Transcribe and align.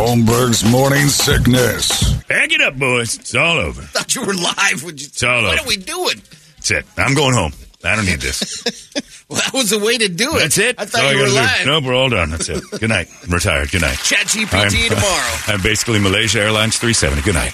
Holmberg's 0.00 0.64
morning 0.64 1.08
sickness. 1.08 2.12
Hang 2.30 2.50
it 2.50 2.62
up, 2.62 2.74
boys. 2.78 3.18
It's 3.18 3.34
all 3.34 3.58
over. 3.58 3.82
thought 3.82 4.14
you 4.14 4.22
were 4.24 4.32
live. 4.32 4.82
Would 4.82 4.98
you, 4.98 5.08
It's 5.08 5.22
all 5.22 5.42
what 5.42 5.52
over. 5.58 5.62
are 5.62 5.68
we 5.68 5.76
doing? 5.76 6.22
That's 6.56 6.70
it. 6.70 6.86
I'm 6.96 7.14
going 7.14 7.34
home. 7.34 7.52
I 7.84 7.96
don't 7.96 8.06
need 8.06 8.20
this. 8.20 8.64
Well, 9.30 9.40
that 9.40 9.52
was 9.54 9.70
the 9.70 9.78
way 9.78 9.96
to 9.96 10.08
do 10.08 10.34
it. 10.34 10.40
That's 10.40 10.58
it. 10.58 10.74
I 10.76 10.86
thought 10.86 11.12
you 11.14 11.20
were 11.20 11.28
live. 11.28 11.60
do. 11.60 11.66
Nope, 11.66 11.84
we're 11.84 11.94
all 11.94 12.08
done. 12.08 12.30
That's 12.30 12.48
it. 12.48 12.64
Good 12.80 12.88
night. 12.88 13.06
I'm 13.22 13.30
retired. 13.32 13.70
Good 13.70 13.82
night. 13.82 13.96
Chat 13.98 14.26
GPT 14.26 14.52
I'm- 14.54 14.70
tomorrow. 14.88 15.36
I'm 15.46 15.62
basically 15.62 16.00
Malaysia 16.00 16.40
Airlines 16.40 16.76
370. 16.78 17.22
Good 17.22 17.36
night. 17.36 17.52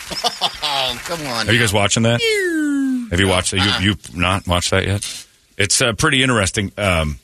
Oh, 0.62 0.98
come 1.04 1.20
on. 1.26 1.46
Are 1.46 1.52
you 1.52 1.60
guys 1.60 1.74
watching 1.74 2.04
that? 2.04 2.22
Have 3.10 3.20
you 3.20 3.28
watched 3.28 3.50
that? 3.50 3.82
You 3.82 3.90
you 3.90 3.96
not 4.18 4.46
watched 4.48 4.70
that 4.70 4.86
yet? 4.86 5.26
It's 5.58 5.82
uh, 5.82 5.92
pretty 5.92 6.22
interesting. 6.22 6.72
Um, 6.78 7.18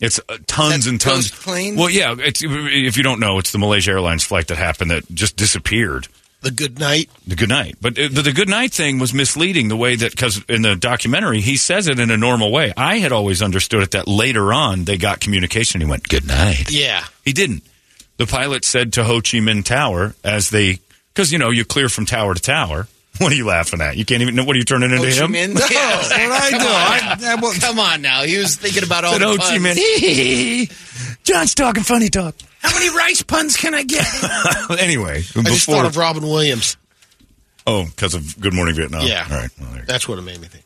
it's 0.00 0.20
uh, 0.28 0.38
tons 0.46 0.86
and 0.86 1.00
tons. 1.00 1.30
plane? 1.30 1.76
Well, 1.76 1.90
yeah. 1.90 2.14
It's, 2.18 2.42
if 2.44 2.96
you 2.96 3.02
don't 3.02 3.20
know, 3.20 3.38
it's 3.38 3.52
the 3.52 3.58
Malaysia 3.58 3.92
Airlines 3.92 4.24
flight 4.24 4.48
that 4.48 4.58
happened 4.58 4.90
that 4.90 5.08
just 5.14 5.36
disappeared. 5.36 6.08
the 6.42 6.50
good 6.50 6.78
night? 6.78 7.08
The 7.26 7.36
good 7.36 7.48
night, 7.48 7.76
but 7.80 7.98
uh, 7.98 8.08
the, 8.10 8.22
the 8.22 8.32
good 8.32 8.48
night 8.48 8.72
thing 8.72 8.98
was 8.98 9.14
misleading. 9.14 9.68
The 9.68 9.76
way 9.76 9.96
that 9.96 10.10
because 10.10 10.44
in 10.48 10.62
the 10.62 10.76
documentary 10.76 11.40
he 11.40 11.56
says 11.56 11.88
it 11.88 11.98
in 11.98 12.10
a 12.10 12.16
normal 12.16 12.52
way. 12.52 12.72
I 12.76 12.98
had 12.98 13.12
always 13.12 13.40
understood 13.40 13.82
it 13.82 13.92
that 13.92 14.06
later 14.06 14.52
on 14.52 14.84
they 14.84 14.98
got 14.98 15.20
communication. 15.20 15.80
He 15.80 15.86
went 15.86 16.08
good 16.08 16.26
night. 16.26 16.70
Yeah. 16.70 17.04
He 17.24 17.32
didn't. 17.32 17.62
The 18.16 18.26
pilot 18.26 18.64
said 18.64 18.92
to 18.94 19.04
Ho 19.04 19.20
Chi 19.20 19.38
Minh 19.38 19.64
Tower 19.64 20.14
as 20.22 20.50
they, 20.50 20.78
because 21.12 21.32
you 21.32 21.38
know 21.38 21.50
you 21.50 21.64
clear 21.64 21.88
from 21.88 22.04
tower 22.06 22.34
to 22.34 22.40
tower. 22.40 22.86
What 23.20 23.30
are 23.30 23.36
you 23.36 23.46
laughing 23.46 23.80
at? 23.80 23.96
You 23.96 24.04
can't 24.04 24.22
even 24.22 24.34
know. 24.34 24.42
What 24.44 24.56
are 24.56 24.58
you 24.58 24.64
turning 24.64 24.90
into 24.90 24.96
Ho 24.98 25.04
Chi 25.04 25.24
him? 25.24 25.32
Minh? 25.32 25.54
No, 25.58 25.66
Yeah. 25.70 25.96
what 25.98 26.12
I 26.12 26.50
do? 26.50 26.56
Come 26.58 26.66
on 26.66 27.24
I, 27.24 27.34
well, 27.40 27.52
Come 27.60 27.78
on 27.78 28.02
now. 28.02 28.22
He 28.24 28.38
was 28.38 28.56
thinking 28.56 28.82
about 28.82 29.04
all 29.04 29.16
the 29.18 29.24
Ho 29.24 29.36
Chi 29.36 29.58
puns. 29.58 29.78
Minh. 29.78 31.18
John's 31.24 31.54
talking 31.54 31.84
funny 31.84 32.08
talk. 32.08 32.34
How 32.60 32.72
many 32.76 32.94
rice 32.96 33.22
puns 33.22 33.56
can 33.56 33.72
I 33.74 33.84
get? 33.84 34.04
anyway, 34.80 35.18
I 35.18 35.20
just 35.20 35.34
thought 35.34 35.44
before 35.44 35.84
of 35.86 35.96
Robin 35.96 36.22
Williams. 36.24 36.76
oh, 37.66 37.84
because 37.84 38.14
of 38.14 38.38
Good 38.40 38.52
Morning 38.52 38.74
Vietnam. 38.74 39.06
Yeah. 39.06 39.26
All 39.30 39.36
right. 39.36 39.50
Well, 39.60 39.68
there 39.70 39.80
you 39.80 39.86
go. 39.86 39.92
That's 39.92 40.08
what 40.08 40.18
it 40.18 40.22
made 40.22 40.40
me 40.40 40.48
think. 40.48 40.64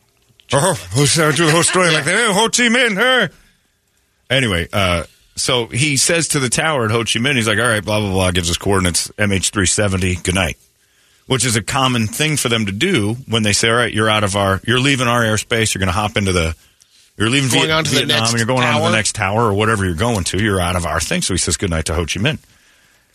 Oh, 0.53 0.73
who's 0.95 1.19
uh, 1.19 1.31
do 1.33 1.45
the 1.45 1.53
whole 1.53 1.63
story 1.63 1.91
like 1.93 2.05
that? 2.07 2.15
Hey, 2.17 2.33
Ho 2.33 2.49
Chi 2.49 2.69
Minh. 2.69 3.31
Anyway, 4.31 4.69
uh, 4.73 5.05
so 5.37 5.67
he 5.67 5.97
says 5.99 6.29
to 6.29 6.39
the 6.41 6.49
tower 6.49 6.87
at 6.87 6.91
Ho 6.93 7.01
Chi 7.01 7.19
Minh, 7.21 7.37
he's 7.37 7.47
like, 7.47 7.59
all 7.59 7.69
right, 7.69 7.85
blah, 7.85 8.01
blah, 8.01 8.11
blah, 8.11 8.31
gives 8.31 8.51
us 8.51 8.57
coordinates, 8.57 9.09
MH370, 9.19 10.23
good 10.23 10.35
night. 10.35 10.57
Which 11.29 11.45
is 11.45 11.55
a 11.55 11.63
common 11.63 12.09
thing 12.09 12.37
for 12.37 12.49
them 12.49 12.67
to 12.67 12.73
do 12.73 13.15
when 13.29 13.45
they 13.45 13.53
say, 13.53 13.69
all 13.69 13.77
right, 13.77 13.93
you're 13.93 14.09
out 14.09 14.25
of 14.25 14.35
our, 14.35 14.61
you're 14.67 14.81
leaving 14.81 15.07
our 15.07 15.23
airspace, 15.23 15.75
you're 15.75 15.79
going 15.79 15.89
to 15.89 15.93
hop 15.93 16.17
into 16.17 16.33
the, 16.33 16.57
you're 17.17 17.31
leaving 17.31 17.51
Going 17.51 17.67
Viet- 17.67 17.71
on 17.71 17.85
to 17.85 17.91
the 17.91 17.97
Vietnam 18.07 18.37
you're 18.37 18.47
going 18.47 18.65
on 18.65 18.81
to 18.81 18.81
the 18.81 18.91
next 18.91 19.15
tower 19.15 19.43
or 19.43 19.55
whatever 19.55 19.85
you're 19.85 19.95
going 19.95 20.25
to, 20.25 20.43
you're 20.43 20.61
out 20.61 20.75
of 20.75 20.87
our 20.87 20.99
thing. 21.01 21.23
So 21.23 21.35
he 21.35 21.39
says 21.39 21.57
good 21.57 21.71
night 21.71 21.85
to 21.85 21.95
Ho 21.95 22.01
Chi 22.01 22.19
Minh. 22.19 22.39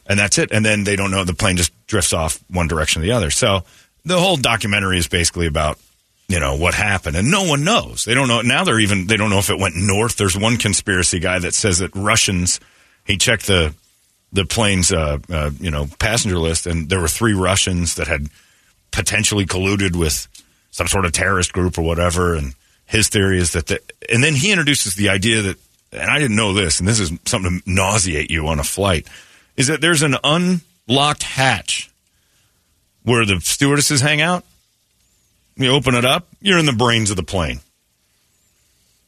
And 0.06 0.19
that's 0.19 0.38
it. 0.38 0.51
And 0.51 0.63
then 0.63 0.84
they 0.84 0.96
don't 0.96 1.12
know, 1.12 1.24
the 1.24 1.34
plane 1.34 1.57
just 1.57 1.74
drifts 1.88 2.13
off 2.13 2.40
one 2.50 2.68
direction 2.68 3.01
or 3.01 3.06
the 3.06 3.13
other. 3.13 3.31
So 3.31 3.63
the 4.06 4.19
whole 4.19 4.38
documentary 4.38 4.97
is 4.97 5.07
basically 5.07 5.47
about 5.47 5.80
you 6.28 6.40
know 6.40 6.56
what 6.56 6.74
happened 6.74 7.18
and 7.18 7.30
no 7.30 7.44
one 7.44 7.66
knows 7.66 8.06
they 8.06 8.13
don't 8.13 8.30
know 8.30 8.41
now 8.41 8.63
they're 8.63 8.80
even 8.80 9.07
they 9.07 9.18
don't 9.18 9.30
know 9.30 9.40
if 9.40 9.50
it 9.50 9.59
went 9.59 9.75
north 9.75 10.16
there's 10.16 10.38
one 10.38 10.56
conspiracy 10.56 11.19
guy 11.19 11.38
that 11.38 11.53
says 11.53 11.80
that 11.80 11.94
russians 11.95 12.62
he 13.03 13.18
checked 13.18 13.47
the 13.47 13.75
the 14.33 14.45
plane's 14.45 14.91
uh, 14.91 15.19
uh, 15.29 15.51
you 15.59 15.71
know 15.71 15.88
passenger 15.99 16.38
list 16.38 16.67
and 16.67 16.89
there 16.89 16.99
were 16.99 17.07
three 17.07 17.33
russians 17.33 17.95
that 17.95 18.07
had 18.07 18.27
potentially 18.91 19.45
colluded 19.45 19.95
with 19.95 20.27
some 20.71 20.88
sort 20.88 21.05
of 21.05 21.11
terrorist 21.11 21.53
group 21.53 21.77
or 21.77 21.83
whatever 21.83 22.35
and 22.35 22.53
his 22.85 23.07
theory 23.07 23.38
is 23.39 23.53
that 23.53 23.67
the, 23.67 23.79
and 24.11 24.23
then 24.23 24.33
he 24.33 24.51
introduces 24.51 24.95
the 24.95 25.09
idea 25.09 25.41
that 25.41 25.57
and 25.91 26.09
i 26.09 26.19
didn't 26.19 26.35
know 26.35 26.53
this 26.53 26.79
and 26.79 26.88
this 26.88 26.99
is 26.99 27.11
something 27.25 27.61
to 27.61 27.71
nauseate 27.71 28.29
you 28.29 28.47
on 28.47 28.59
a 28.59 28.63
flight 28.63 29.07
is 29.55 29.67
that 29.67 29.81
there's 29.81 30.01
an 30.01 30.16
unlocked 30.23 31.23
hatch 31.23 31.89
where 33.03 33.25
the 33.25 33.39
stewardesses 33.39 34.01
hang 34.01 34.21
out 34.21 34.44
you 35.55 35.69
open 35.69 35.95
it 35.95 36.05
up, 36.05 36.27
you're 36.41 36.57
in 36.57 36.65
the 36.65 36.73
brains 36.73 37.09
of 37.11 37.17
the 37.17 37.23
plane. 37.23 37.59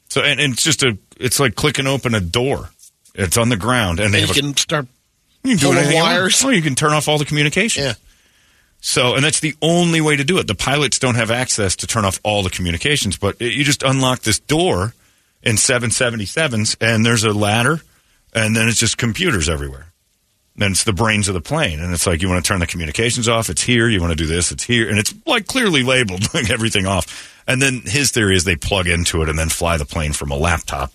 So, 0.10 0.22
and, 0.22 0.40
and 0.40 0.54
it's 0.54 0.64
just 0.64 0.84
a, 0.84 0.98
it's 1.18 1.40
like 1.40 1.56
clicking 1.56 1.88
open 1.88 2.14
a 2.14 2.22
door. 2.22 2.70
It's 3.16 3.38
on 3.38 3.50
the 3.50 3.58
ground, 3.58 4.00
and 4.00 4.14
they 4.14 4.22
You 4.22 4.28
have 4.28 4.38
a, 4.38 4.40
can 4.40 4.58
start. 4.58 4.88
You 5.48 5.58
can 5.58 5.60
do 5.60 5.66
pulling 5.68 5.80
anything 5.80 6.02
wires. 6.02 6.44
Oh, 6.44 6.50
you 6.50 6.62
can 6.62 6.76
turn 6.76 6.94
off 6.94 7.08
all 7.08 7.18
the 7.18 7.26
communications. 7.26 7.86
Yeah. 7.86 7.94
So, 8.82 9.16
and 9.16 9.24
that's 9.24 9.40
the 9.40 9.56
only 9.62 10.00
way 10.00 10.16
to 10.16 10.24
do 10.24 10.38
it. 10.38 10.48
The 10.48 10.56
pilots 10.56 11.00
don't 11.00 11.16
have 11.16 11.32
access 11.32 11.76
to 11.78 11.88
turn 11.88 12.06
off 12.06 12.20
all 12.24 12.44
the 12.44 12.52
communications, 12.52 13.18
but 13.18 13.36
it, 13.40 13.54
you 13.54 13.64
just 13.64 13.82
unlock 13.82 14.20
this 14.22 14.40
door 14.40 14.94
in 15.42 15.56
777s, 15.56 16.76
and 16.80 17.06
there's 17.06 17.24
a 17.24 17.34
ladder, 17.34 17.82
and 18.34 18.56
then 18.56 18.68
it's 18.68 18.80
just 18.80 18.98
computers 18.98 19.50
everywhere. 19.50 19.92
Then 20.58 20.72
it's 20.72 20.84
the 20.84 20.94
brains 20.94 21.28
of 21.28 21.34
the 21.34 21.42
plane, 21.42 21.80
and 21.80 21.94
it's 21.94 22.08
like 22.08 22.22
you 22.22 22.30
want 22.30 22.44
to 22.44 22.48
turn 22.48 22.60
the 22.60 22.68
communications 22.68 23.28
off. 23.28 23.50
It's 23.50 23.64
here. 23.64 23.90
You 23.90 24.00
want 24.00 24.12
to 24.12 24.18
do 24.18 24.28
this. 24.28 24.52
It's 24.52 24.64
here, 24.64 24.88
and 24.90 24.98
it's 24.98 25.14
like 25.26 25.48
clearly 25.48 25.84
labeled, 25.84 26.22
like 26.34 26.50
everything 26.50 26.86
off. 26.86 27.44
And 27.48 27.62
then 27.62 27.82
his 27.86 28.12
theory 28.12 28.36
is 28.36 28.44
they 28.44 28.56
plug 28.56 28.88
into 28.88 29.22
it 29.22 29.30
and 29.30 29.38
then 29.38 29.50
fly 29.50 29.78
the 29.78 29.86
plane 29.86 30.14
from 30.14 30.32
a 30.32 30.38
laptop. 30.38 30.92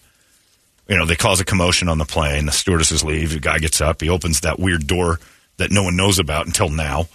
You 0.91 0.99
know, 0.99 1.06
they 1.06 1.17
cause 1.17 1.41
a 1.41 1.45
commotion 1.45 1.89
on 1.89 1.99
the 1.99 2.05
plane. 2.05 2.47
The 2.47 2.53
stewardesses 2.53 3.05
leave. 3.05 3.33
The 3.33 3.39
guy 3.41 3.59
gets 3.59 3.81
up. 3.81 4.01
He 4.01 4.09
opens 4.09 4.41
that 4.41 4.59
weird 4.59 4.87
door 4.87 5.21
that 5.59 5.71
no 5.71 5.84
one 5.84 5.97
knows 5.97 6.19
about 6.19 6.47
until 6.47 6.69
now. 6.69 7.06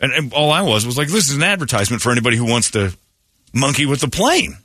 And, 0.00 0.12
and 0.12 0.32
all 0.32 0.50
I 0.50 0.62
was 0.62 0.84
was 0.84 0.98
like, 0.98 1.08
this 1.08 1.30
is 1.30 1.36
an 1.36 1.42
advertisement 1.44 2.02
for 2.02 2.10
anybody 2.10 2.36
who 2.36 2.44
wants 2.44 2.72
to 2.72 2.92
monkey 3.54 3.86
with 3.86 4.00
the 4.00 4.08
plane. 4.08 4.56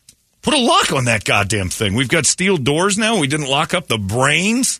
Put 0.42 0.56
a 0.56 0.60
lock 0.60 0.92
on 0.92 1.06
that 1.06 1.24
goddamn 1.24 1.70
thing. 1.70 1.94
We've 1.94 2.10
got 2.10 2.26
steel 2.26 2.58
doors 2.58 2.98
now. 2.98 3.20
We 3.20 3.28
didn't 3.28 3.48
lock 3.48 3.76
up 3.76 3.88
the 3.88 3.98
brains. 4.00 4.80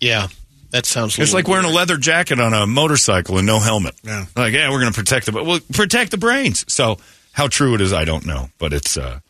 Yeah. 0.00 0.26
That 0.70 0.84
sounds. 0.84 1.16
a 1.18 1.22
It's 1.22 1.32
little 1.32 1.38
like 1.38 1.48
wearing 1.48 1.66
a 1.66 1.74
leather 1.74 1.96
jacket 1.96 2.40
on 2.40 2.52
a 2.52 2.66
motorcycle 2.66 3.38
and 3.38 3.46
no 3.46 3.60
helmet. 3.60 3.94
Yeah. 4.02 4.26
Like, 4.36 4.54
yeah, 4.54 4.70
we're 4.70 4.80
going 4.80 4.92
to 4.92 4.98
protect 4.98 5.26
the 5.26 5.32
well, 5.42 5.60
protect 5.72 6.10
the 6.10 6.18
brains. 6.18 6.64
So 6.72 6.98
how 7.32 7.46
true 7.48 7.74
it 7.74 7.80
is, 7.80 7.92
I 7.92 8.04
don't 8.04 8.26
know, 8.26 8.50
but 8.58 8.72
it's 8.72 8.96
uh, 8.98 9.20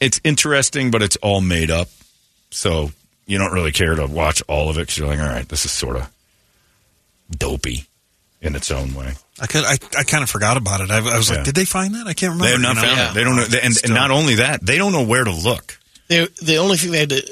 it's 0.00 0.20
interesting, 0.24 0.90
but 0.90 1.02
it's 1.02 1.16
all 1.16 1.40
made 1.40 1.70
up. 1.70 1.88
So 2.50 2.90
you 3.26 3.38
don't 3.38 3.52
really 3.52 3.72
care 3.72 3.94
to 3.94 4.06
watch 4.06 4.42
all 4.48 4.68
of 4.70 4.76
it 4.78 4.82
because 4.82 4.98
you're 4.98 5.08
like, 5.08 5.18
all 5.18 5.26
right, 5.26 5.48
this 5.48 5.64
is 5.64 5.72
sort 5.72 5.96
of 5.96 6.10
dopey 7.30 7.86
in 8.40 8.54
its 8.54 8.70
own 8.70 8.94
way. 8.94 9.12
I 9.40 9.46
could. 9.46 9.64
I, 9.64 9.78
I 9.98 10.04
kind 10.04 10.22
of 10.22 10.30
forgot 10.30 10.56
about 10.56 10.80
it. 10.80 10.90
I, 10.90 10.98
I 10.98 11.16
was 11.16 11.28
Yeah. 11.30 11.36
like, 11.36 11.44
did 11.44 11.54
they 11.54 11.64
find 11.64 11.94
that? 11.94 12.06
I 12.06 12.14
can't 12.14 12.32
remember. 12.32 12.44
They 12.46 12.52
have 12.52 12.60
not 12.60 12.76
you 12.76 12.82
know? 12.82 12.86
found 12.88 12.98
Yeah. 12.98 13.10
it. 13.10 13.14
They 13.14 13.24
don't 13.24 13.36
know, 13.36 13.58
and, 13.62 13.74
and 13.84 13.94
not 13.94 14.10
only 14.10 14.36
that, 14.36 14.64
they 14.64 14.78
don't 14.78 14.92
know 14.92 15.02
where 15.04 15.24
to 15.24 15.30
look. 15.32 15.78
They, 16.08 16.26
the 16.42 16.56
only 16.56 16.76
thing 16.76 16.92
they 16.92 17.00
had 17.00 17.10
to 17.10 17.22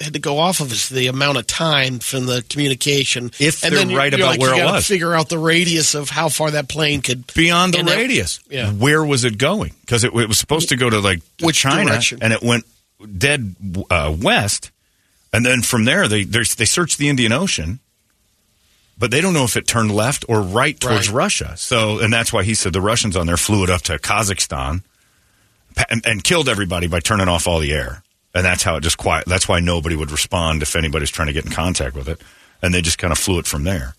had 0.00 0.14
to 0.14 0.18
go 0.18 0.38
off 0.38 0.58
of 0.60 0.72
is 0.72 0.88
the 0.88 1.06
amount 1.06 1.38
of 1.38 1.46
time 1.46 2.00
from 2.00 2.26
the 2.26 2.42
communication. 2.48 3.30
If 3.38 3.62
and 3.62 3.72
they're 3.72 3.78
then 3.80 3.90
you're- 3.90 3.98
right 4.02 4.10
you're 4.12 4.20
about 4.20 4.30
like, 4.32 4.40
where 4.40 4.54
you 4.54 4.62
it 4.62 4.64
gotta 4.64 4.76
was. 4.78 4.86
Figure 4.88 5.14
out 5.14 5.28
the 5.28 5.38
radius 5.38 5.94
of 5.94 6.08
how 6.10 6.28
far 6.28 6.50
that 6.52 6.68
plane 6.68 7.02
could 7.02 7.32
beyond 7.34 7.74
the 7.74 7.78
and 7.80 7.88
that- 7.88 7.96
radius. 7.98 8.40
yeah. 8.50 8.72
Where 8.72 9.04
was 9.04 9.24
it 9.24 9.38
going? 9.38 9.74
Because 9.82 10.02
it, 10.02 10.12
it 10.12 10.28
was 10.28 10.38
supposed 10.38 10.70
to 10.70 10.76
go 10.76 10.90
to 10.90 10.98
like 10.98 11.20
to 11.38 11.46
Which 11.46 11.58
China, 11.58 11.90
direction? 11.90 12.18
and 12.22 12.32
it 12.32 12.42
went 12.42 12.64
dead 13.06 13.56
uh, 13.90 14.14
west, 14.20 14.70
and 15.32 15.44
then 15.44 15.62
from 15.62 15.84
there 15.84 16.08
they 16.08 16.24
they 16.24 16.44
searched 16.44 16.98
the 16.98 17.08
Indian 17.08 17.32
Ocean, 17.32 17.80
but 18.98 19.10
they 19.10 19.20
don't 19.20 19.34
know 19.34 19.44
if 19.44 19.56
it 19.56 19.66
turned 19.66 19.90
left 19.90 20.24
or 20.28 20.40
right 20.40 20.78
towards 20.78 21.08
Right. 21.08 21.24
Russia. 21.24 21.56
So, 21.56 21.98
and 21.98 22.12
that's 22.12 22.32
why 22.32 22.42
he 22.42 22.54
said 22.54 22.72
the 22.72 22.80
Russians 22.80 23.16
on 23.16 23.26
there 23.26 23.36
flew 23.36 23.64
it 23.64 23.70
up 23.70 23.82
to 23.82 23.98
Kazakhstan 23.98 24.82
and, 25.90 26.06
and 26.06 26.22
killed 26.22 26.48
everybody 26.48 26.86
by 26.86 27.00
turning 27.00 27.28
off 27.28 27.46
all 27.46 27.58
the 27.58 27.72
air. 27.72 28.02
And 28.34 28.44
that's 28.44 28.62
how 28.62 28.76
it 28.76 28.82
just 28.82 28.96
quiet. 28.96 29.26
That's 29.26 29.46
why 29.46 29.60
nobody 29.60 29.94
would 29.96 30.10
respond 30.10 30.62
if 30.62 30.74
anybody's 30.74 31.10
trying 31.10 31.26
to 31.28 31.34
get 31.34 31.44
in 31.44 31.52
contact 31.52 31.94
with 31.94 32.08
it. 32.08 32.20
And 32.62 32.72
they 32.72 32.80
just 32.80 32.96
kind 32.96 33.12
of 33.12 33.18
flew 33.18 33.38
it 33.38 33.46
from 33.46 33.64
there 33.64 33.94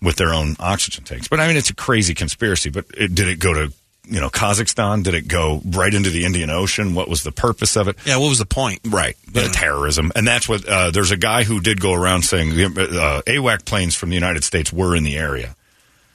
with 0.00 0.16
their 0.16 0.32
own 0.32 0.56
oxygen 0.60 1.04
tanks. 1.04 1.28
But 1.28 1.40
I 1.40 1.46
mean, 1.48 1.56
it's 1.56 1.68
a 1.70 1.74
crazy 1.74 2.14
conspiracy. 2.14 2.70
But 2.70 2.86
it, 2.96 3.14
did 3.14 3.28
it 3.28 3.38
go 3.38 3.52
to 3.52 3.72
you 4.06 4.20
know 4.20 4.28
Kazakhstan? 4.28 5.02
Did 5.02 5.14
it 5.14 5.28
go 5.28 5.60
right 5.64 5.92
into 5.92 6.10
the 6.10 6.24
Indian 6.24 6.50
Ocean? 6.50 6.94
What 6.94 7.08
was 7.08 7.22
the 7.22 7.32
purpose 7.32 7.76
of 7.76 7.88
it? 7.88 7.96
Yeah, 8.04 8.16
what 8.18 8.28
was 8.28 8.38
the 8.38 8.46
point? 8.46 8.80
Right, 8.86 9.16
the 9.30 9.48
terrorism, 9.52 10.12
and 10.14 10.26
that's 10.26 10.48
what. 10.48 10.66
Uh, 10.66 10.90
there's 10.90 11.10
a 11.10 11.16
guy 11.16 11.44
who 11.44 11.60
did 11.60 11.80
go 11.80 11.92
around 11.92 12.22
saying 12.22 12.50
the 12.50 12.64
uh, 12.66 13.22
AWAC 13.22 13.64
planes 13.64 13.94
from 13.94 14.08
the 14.10 14.14
United 14.14 14.44
States 14.44 14.72
were 14.72 14.94
in 14.94 15.04
the 15.04 15.16
area, 15.16 15.56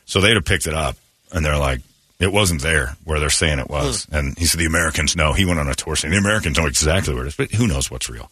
so 0.05 0.21
they'd 0.21 0.35
have 0.35 0.45
picked 0.45 0.67
it 0.67 0.73
up, 0.73 0.95
and 1.31 1.45
they're 1.45 1.57
like, 1.57 1.81
it 2.19 2.31
wasn't 2.31 2.61
there 2.61 2.95
where 3.03 3.19
they're 3.19 3.29
saying 3.29 3.59
it 3.59 3.69
was, 3.69 4.07
and 4.11 4.37
he 4.37 4.45
said 4.45 4.59
the 4.59 4.65
Americans 4.65 5.15
know. 5.15 5.33
He 5.33 5.45
went 5.45 5.59
on 5.59 5.67
a 5.67 5.75
tour 5.75 5.95
saying 5.95 6.11
the 6.11 6.19
Americans 6.19 6.57
know 6.57 6.67
exactly 6.67 7.13
where 7.13 7.25
it 7.25 7.29
is, 7.29 7.35
but 7.35 7.51
who 7.51 7.67
knows 7.67 7.89
what's 7.91 8.09
real? 8.09 8.29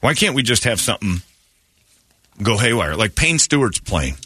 Why 0.00 0.14
can't 0.14 0.34
we 0.34 0.42
just 0.42 0.64
have 0.64 0.80
something 0.80 1.22
go 2.42 2.58
haywire 2.58 2.96
like 2.96 3.14
Payne 3.14 3.38
Stewart's 3.38 3.78
plane? 3.78 4.16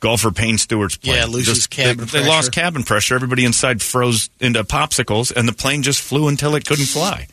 Golfer 0.00 0.30
Payne 0.30 0.58
Stewart's 0.58 0.96
plane. 0.96 1.16
Yeah, 1.16 1.24
loses 1.26 1.54
Just- 1.56 1.70
cabin 1.70 2.06
they, 2.06 2.20
they 2.22 2.28
lost 2.28 2.52
cabin 2.52 2.82
pressure. 2.84 3.14
Everybody 3.14 3.44
inside 3.44 3.82
froze 3.82 4.30
into 4.40 4.62
popsicles, 4.64 5.32
and 5.34 5.48
the 5.48 5.52
plane 5.52 5.82
just 5.82 6.00
flew 6.00 6.28
until 6.28 6.54
it 6.54 6.64
couldn't 6.66 6.84
fly. 6.98 7.26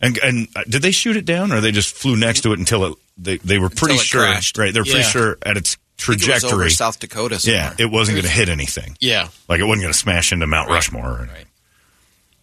And 0.00 0.18
and 0.18 0.48
uh, 0.56 0.62
did 0.68 0.82
they 0.82 0.90
shoot 0.90 1.16
it 1.16 1.24
down, 1.24 1.52
or 1.52 1.60
they 1.60 1.72
just 1.72 1.94
flew 1.94 2.16
next 2.16 2.40
to 2.42 2.52
it 2.52 2.58
until 2.58 2.84
it? 2.86 2.94
They 3.18 3.36
they 3.38 3.58
were 3.58 3.68
pretty 3.68 3.94
Until 3.94 4.00
it 4.00 4.06
sure, 4.06 4.22
crashed. 4.22 4.58
right? 4.58 4.72
They're 4.74 4.82
pretty 4.84 5.00
Yeah. 5.00 5.04
sure 5.08 5.38
at 5.44 5.56
its 5.56 5.76
I 5.76 6.04
think 6.04 6.22
it 6.22 6.26
was 6.32 6.40
trajectory. 6.40 6.52
over 6.66 6.70
South 6.70 6.98
Dakota. 6.98 7.38
yeah, 7.44 7.74
it 7.78 7.86
wasn't 7.90 8.16
going 8.16 8.24
to 8.26 8.30
hit 8.32 8.48
anything. 8.48 8.96
Yeah. 9.00 9.28
Like 9.48 9.60
it 9.60 9.64
wasn't 9.64 9.82
going 9.82 9.92
to 9.92 9.98
smash 9.98 10.32
into 10.32 10.46
Mount 10.48 10.68
Rushmore. 10.70 11.28
Right. 11.30 11.46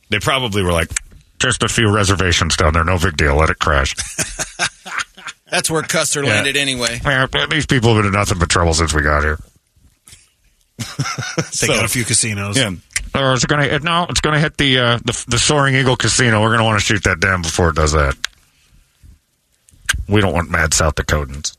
They 0.09 0.19
probably 0.19 0.63
were 0.63 0.71
like, 0.71 0.89
just 1.39 1.61
a 1.63 1.67
few 1.67 1.91
reservations 1.93 2.55
down 2.55 2.73
there, 2.73 2.85
no 2.85 2.97
big 2.97 3.17
deal. 3.17 3.35
Let 3.35 3.49
it 3.49 3.59
crash. 3.59 3.95
That's 5.49 5.69
where 5.69 5.81
Custer 5.81 6.23
Yeah. 6.23 6.29
landed 6.29 6.55
anyway. 6.55 7.01
Yeah, 7.03 7.25
these 7.49 7.65
people 7.65 7.93
have 7.93 7.97
been 8.03 8.05
in 8.07 8.13
nothing 8.17 8.37
but 8.39 8.49
trouble 8.49 8.73
since 8.73 8.93
we 8.93 9.01
got 9.01 9.23
here. 9.23 9.39
They 11.61 11.67
got 11.67 11.85
a 11.85 11.87
few 11.87 12.03
casinos. 12.03 12.57
Yeah. 12.57 12.71
Or 13.15 13.33
it's 13.33 13.45
gonna 13.45 13.63
it, 13.63 13.83
no, 13.83 14.05
it's 14.09 14.21
gonna 14.21 14.39
hit 14.39 14.57
the, 14.57 14.79
uh, 14.79 14.97
the 14.97 15.25
the 15.27 15.39
Soaring 15.39 15.75
Eagle 15.75 15.95
Casino. 15.95 16.41
We're 16.41 16.51
gonna 16.51 16.65
want 16.65 16.79
to 16.79 16.85
shoot 16.85 17.03
that 17.05 17.19
down 17.19 17.41
before 17.41 17.69
it 17.69 17.75
does 17.75 17.93
that. 17.93 18.15
We 20.07 20.21
don't 20.21 20.33
want 20.33 20.51
mad 20.51 20.73
South 20.73 20.95
Dakotans. 20.95 21.57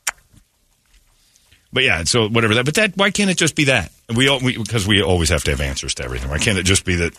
But 1.73 1.83
yeah, 1.83 2.03
so 2.03 2.27
whatever 2.29 2.55
that. 2.55 2.65
But 2.65 2.75
that 2.75 2.97
why 2.97 3.11
can't 3.11 3.29
it 3.29 3.37
just 3.37 3.55
be 3.55 3.65
that? 3.65 3.91
We 4.13 4.27
all 4.27 4.39
we, 4.39 4.57
because 4.57 4.87
we 4.87 5.01
always 5.01 5.29
have 5.29 5.43
to 5.45 5.51
have 5.51 5.61
answers 5.61 5.95
to 5.95 6.03
everything. 6.03 6.29
Why 6.29 6.37
can't 6.37 6.57
it 6.57 6.63
just 6.63 6.85
be 6.85 6.95
that 6.95 7.13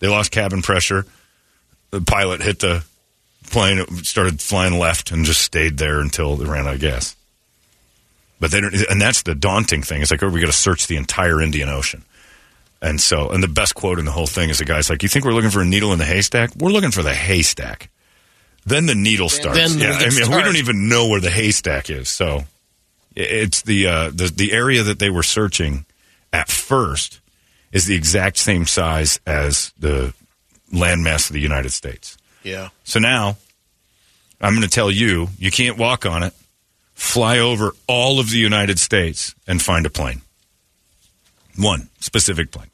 they 0.00 0.08
lost 0.08 0.30
cabin 0.30 0.62
pressure? 0.62 1.06
The 1.90 2.00
pilot 2.00 2.40
hit 2.42 2.60
the 2.60 2.84
plane, 3.50 3.78
it 3.78 4.06
started 4.06 4.40
flying 4.40 4.78
left, 4.78 5.10
and 5.10 5.24
just 5.24 5.42
stayed 5.42 5.76
there 5.78 6.00
until 6.00 6.36
they 6.36 6.44
ran 6.44 6.66
out 6.66 6.74
of 6.74 6.80
gas. 6.80 7.16
But 8.40 8.50
they 8.50 8.60
don't, 8.60 8.74
and 8.90 9.00
that's 9.00 9.22
the 9.22 9.34
daunting 9.34 9.82
thing. 9.82 10.02
It's 10.02 10.10
like, 10.10 10.22
oh, 10.22 10.28
we 10.28 10.40
got 10.40 10.46
to 10.46 10.52
search 10.52 10.86
the 10.86 10.96
entire 10.96 11.40
Indian 11.40 11.68
Ocean. 11.68 12.04
And 12.82 12.98
so, 12.98 13.28
and 13.28 13.42
the 13.42 13.48
best 13.48 13.74
quote 13.74 13.98
in 13.98 14.06
the 14.06 14.10
whole 14.10 14.26
thing 14.26 14.48
is 14.48 14.58
the 14.58 14.64
guy's 14.64 14.88
like, 14.88 15.02
"You 15.02 15.08
think 15.10 15.26
we're 15.26 15.34
looking 15.34 15.50
for 15.50 15.60
a 15.60 15.66
needle 15.66 15.92
in 15.92 15.98
the 15.98 16.06
haystack? 16.06 16.50
We're 16.56 16.70
looking 16.70 16.90
for 16.90 17.02
the 17.02 17.14
haystack." 17.14 17.90
Then 18.64 18.86
the 18.86 18.94
needle 18.94 19.28
starts. 19.28 19.58
then 19.58 19.78
yeah, 19.78 19.98
we 19.98 20.06
I 20.06 20.10
mean, 20.10 20.30
we 20.30 20.42
don't 20.42 20.56
even 20.56 20.88
know 20.88 21.08
where 21.08 21.20
the 21.20 21.30
haystack 21.30 21.90
is. 21.90 22.08
So, 22.08 22.44
it's 23.14 23.60
the 23.62 23.86
uh, 23.86 24.10
the 24.10 24.32
the 24.34 24.52
area 24.52 24.82
that 24.82 24.98
they 24.98 25.10
were 25.10 25.22
searching 25.22 25.84
at 26.32 26.48
first 26.48 27.20
is 27.72 27.86
the 27.86 27.94
exact 27.94 28.38
same 28.38 28.66
size 28.66 29.20
as 29.26 29.74
the 29.78 30.14
landmass 30.72 31.28
of 31.28 31.34
the 31.34 31.40
United 31.40 31.72
States. 31.72 32.16
Yeah. 32.42 32.70
So 32.84 32.98
now, 32.98 33.36
I'm 34.40 34.54
going 34.54 34.62
to 34.62 34.74
tell 34.74 34.90
you, 34.90 35.28
you 35.38 35.50
can't 35.50 35.76
walk 35.76 36.06
on 36.06 36.22
it. 36.22 36.32
Fly 37.00 37.38
over 37.38 37.72
all 37.88 38.20
of 38.20 38.28
the 38.30 38.36
United 38.36 38.78
States 38.78 39.34
and 39.46 39.60
find 39.60 39.86
a 39.86 39.90
plane. 39.90 40.20
One 41.56 41.88
specific 41.98 42.50
plane. 42.52 42.68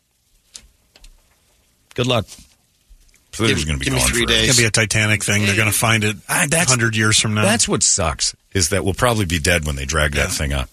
Good 1.94 2.08
luck. 2.08 2.26
So 3.32 3.44
they're 3.44 3.48
Give- 3.48 3.56
just 3.58 3.66
going 3.68 3.78
to 3.78 3.84
be 3.84 3.84
give 3.84 3.94
me 3.94 4.00
three 4.00 4.24
forever. 4.24 4.32
days. 4.40 4.48
It's 4.48 4.58
gonna 4.58 4.64
be 4.64 4.68
a 4.68 4.70
Titanic 4.72 5.22
thing. 5.22 5.46
They're 5.46 5.56
gonna 5.56 5.70
find 5.70 6.02
it 6.02 6.16
ah, 6.28 6.44
that's- 6.50 6.68
hundred 6.68 6.96
years 6.96 7.18
from 7.20 7.34
now. 7.34 7.42
That's 7.42 7.68
what 7.68 7.84
sucks 7.84 8.34
is 8.52 8.70
that 8.70 8.84
we'll 8.84 8.94
probably 8.94 9.26
be 9.26 9.38
dead 9.38 9.64
when 9.64 9.76
they 9.76 9.84
drag 9.84 10.12
that 10.14 10.30
thing 10.30 10.52
up. 10.52 10.68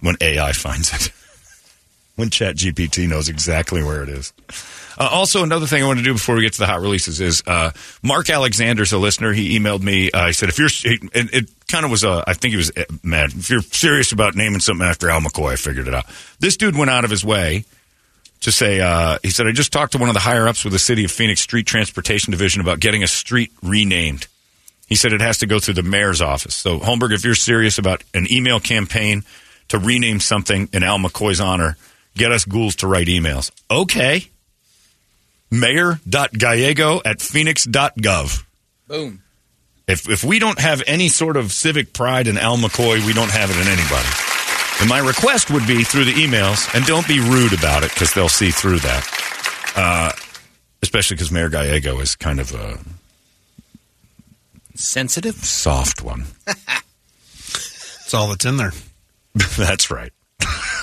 When 0.00 0.16
AI 0.22 0.52
finds 0.52 0.92
it. 0.94 1.12
when 2.16 2.30
Chat 2.30 2.56
GPT 2.56 3.06
knows 3.06 3.28
exactly 3.28 3.82
where 3.82 4.02
it 4.02 4.08
is. 4.08 4.32
Uh, 4.98 5.08
also, 5.12 5.44
another 5.44 5.66
thing 5.66 5.82
I 5.82 5.86
want 5.86 6.00
to 6.00 6.04
do 6.04 6.12
before 6.12 6.34
we 6.34 6.42
get 6.42 6.54
to 6.54 6.58
the 6.58 6.66
hot 6.66 6.80
releases 6.80 7.20
is 7.20 7.42
uh, 7.46 7.70
Mark 8.02 8.28
Alexander's 8.28 8.92
a 8.92 8.98
listener. 8.98 9.32
He 9.32 9.56
emailed 9.56 9.80
me. 9.82 10.10
Uh, 10.10 10.26
he 10.26 10.32
said, 10.32 10.48
"If 10.48 10.58
you're," 10.58 10.70
and 11.14 11.30
it 11.32 11.48
kind 11.68 11.84
of 11.84 11.90
was 11.92 12.02
a. 12.02 12.24
I 12.26 12.34
think 12.34 12.50
he 12.50 12.56
was 12.56 12.72
uh, 12.76 12.84
mad. 13.04 13.30
If 13.32 13.48
you're 13.48 13.62
serious 13.62 14.10
about 14.10 14.34
naming 14.34 14.58
something 14.58 14.86
after 14.86 15.08
Al 15.08 15.20
McCoy, 15.20 15.52
I 15.52 15.56
figured 15.56 15.86
it 15.86 15.94
out. 15.94 16.06
This 16.40 16.56
dude 16.56 16.76
went 16.76 16.90
out 16.90 17.04
of 17.04 17.10
his 17.10 17.24
way 17.24 17.64
to 18.40 18.50
say. 18.50 18.80
Uh, 18.80 19.18
he 19.22 19.30
said, 19.30 19.46
"I 19.46 19.52
just 19.52 19.72
talked 19.72 19.92
to 19.92 19.98
one 19.98 20.08
of 20.08 20.14
the 20.14 20.20
higher 20.20 20.48
ups 20.48 20.64
with 20.64 20.72
the 20.72 20.80
City 20.80 21.04
of 21.04 21.12
Phoenix 21.12 21.42
Street 21.42 21.66
Transportation 21.66 22.32
Division 22.32 22.60
about 22.60 22.80
getting 22.80 23.04
a 23.04 23.08
street 23.08 23.52
renamed." 23.62 24.26
He 24.88 24.96
said 24.96 25.12
it 25.12 25.20
has 25.20 25.38
to 25.38 25.46
go 25.46 25.60
through 25.60 25.74
the 25.74 25.82
mayor's 25.82 26.22
office. 26.22 26.54
So, 26.54 26.78
Holmberg, 26.80 27.12
if 27.12 27.22
you're 27.22 27.34
serious 27.34 27.78
about 27.78 28.02
an 28.14 28.26
email 28.32 28.58
campaign 28.58 29.22
to 29.68 29.78
rename 29.78 30.18
something 30.18 30.68
in 30.72 30.82
Al 30.82 30.98
McCoy's 30.98 31.40
honor, 31.40 31.76
get 32.16 32.32
us 32.32 32.46
ghouls 32.46 32.74
to 32.76 32.86
write 32.86 33.06
emails. 33.06 33.52
Okay. 33.70 34.30
Mayor.gallego 35.50 37.00
at 37.04 37.20
phoenix.gov. 37.20 38.44
Boom. 38.86 39.22
If, 39.86 40.08
if 40.08 40.22
we 40.22 40.38
don't 40.38 40.58
have 40.60 40.82
any 40.86 41.08
sort 41.08 41.36
of 41.36 41.50
civic 41.52 41.92
pride 41.92 42.26
in 42.26 42.36
Al 42.36 42.56
McCoy, 42.58 43.04
we 43.06 43.12
don't 43.14 43.30
have 43.30 43.50
it 43.50 43.56
in 43.56 43.66
anybody. 43.66 44.08
And 44.80 44.88
my 44.88 44.98
request 44.98 45.50
would 45.50 45.66
be 45.66 45.82
through 45.82 46.04
the 46.04 46.12
emails, 46.12 46.72
and 46.74 46.84
don't 46.84 47.08
be 47.08 47.20
rude 47.20 47.52
about 47.52 47.82
it 47.84 47.90
because 47.92 48.12
they'll 48.12 48.28
see 48.28 48.50
through 48.50 48.78
that. 48.80 49.72
Uh, 49.74 50.12
especially 50.82 51.16
because 51.16 51.32
Mayor 51.32 51.48
Gallego 51.48 51.98
is 52.00 52.14
kind 52.16 52.38
of 52.38 52.54
a 52.54 52.78
Sensitive. 54.74 55.34
soft 55.36 56.02
one. 56.02 56.26
That's 56.46 58.14
all 58.14 58.28
that's 58.28 58.44
in 58.46 58.56
there. 58.56 58.72
That's 59.58 59.90
right. 59.90 60.12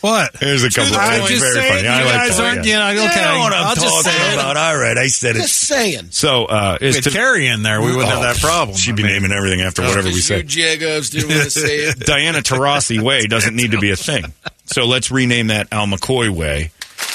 What? 0.00 0.36
Here's 0.38 0.62
a 0.62 0.70
couple. 0.70 0.96
I'm 0.96 1.26
just 1.26 1.42
very 1.42 1.54
saying, 1.54 1.68
funny. 1.72 1.82
you 1.82 1.88
I 1.88 2.04
like 2.04 2.12
guys 2.14 2.36
that, 2.36 2.46
aren't, 2.46 2.66
yeah. 2.66 2.90
you 2.90 2.96
know, 2.96 3.04
okay. 3.10 3.16
You 3.20 3.26
know 3.26 3.38
what 3.40 3.52
I'm 3.52 3.66
I'll 3.66 3.74
just 3.74 4.04
talking 4.06 4.20
it. 4.30 4.34
about. 4.34 4.56
All 4.56 4.78
right, 4.78 4.96
I 4.96 5.06
said 5.08 5.34
it. 5.36 5.40
Just 5.40 5.56
saying. 5.66 6.08
So, 6.10 6.44
uh, 6.44 6.78
is 6.80 6.94
With 6.96 7.04
to- 7.04 7.10
Carrie 7.10 7.48
in 7.48 7.62
there, 7.64 7.80
we 7.80 7.88
wouldn't 7.88 8.08
have 8.08 8.18
Oh, 8.18 8.22
that 8.22 8.36
problem. 8.38 8.76
She'd 8.76 8.92
I 8.92 8.94
be 8.94 9.02
mean, 9.02 9.12
naming 9.12 9.32
everything 9.32 9.60
after 9.62 9.82
whatever 9.82 10.06
we 10.08 10.14
You 10.14 10.20
say. 10.20 10.42
jagos 10.44 11.10
didn't 11.10 11.30
want 11.30 11.42
to 11.44 11.50
say 11.50 11.76
it. 11.78 11.98
Diana 12.06 12.38
Taurasi 12.38 13.00
Way 13.00 13.26
doesn't 13.26 13.56
need 13.56 13.72
to 13.72 13.78
be 13.80 13.90
a 13.90 13.96
thing. 13.96 14.32
So 14.66 14.86
let's 14.86 15.10
rename 15.10 15.48
that 15.48 15.66
Al 15.72 15.86
McCoy 15.86 16.30
Way, 16.30 16.70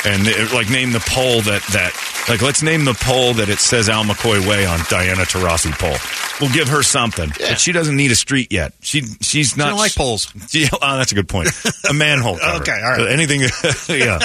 and 0.05 0.27
uh, 0.27 0.53
like 0.55 0.69
name 0.69 0.91
the 0.91 0.99
pole 0.99 1.41
that 1.41 1.61
that 1.73 1.93
like 2.29 2.41
let's 2.41 2.61
name 2.61 2.85
the 2.85 2.93
pole 2.93 3.33
that 3.35 3.49
it 3.49 3.59
says 3.59 3.89
Al 3.89 4.03
McCoy 4.03 4.45
Way 4.47 4.65
on 4.65 4.79
Diana 4.89 5.23
Taurasi 5.23 5.71
pole. 5.73 5.97
We'll 6.41 6.53
give 6.53 6.67
her 6.69 6.83
something, 6.83 7.31
but 7.39 7.59
she 7.59 7.71
doesn't 7.71 7.95
need 7.95 8.11
a 8.11 8.15
street 8.15 8.51
yet. 8.51 8.73
She 8.81 9.01
she's 9.21 9.55
not 9.55 9.69
don't 9.69 9.77
like 9.77 9.95
poles. 9.95 10.27
She, 10.49 10.67
oh, 10.73 10.97
that's 10.97 11.11
a 11.11 11.15
good 11.15 11.29
point. 11.29 11.49
A 11.89 11.93
manhole 11.93 12.37
cover. 12.37 12.61
Okay, 12.61 12.71
all 12.83 12.91
right. 12.97 13.09
Anything. 13.11 13.41
yeah. 13.89 14.19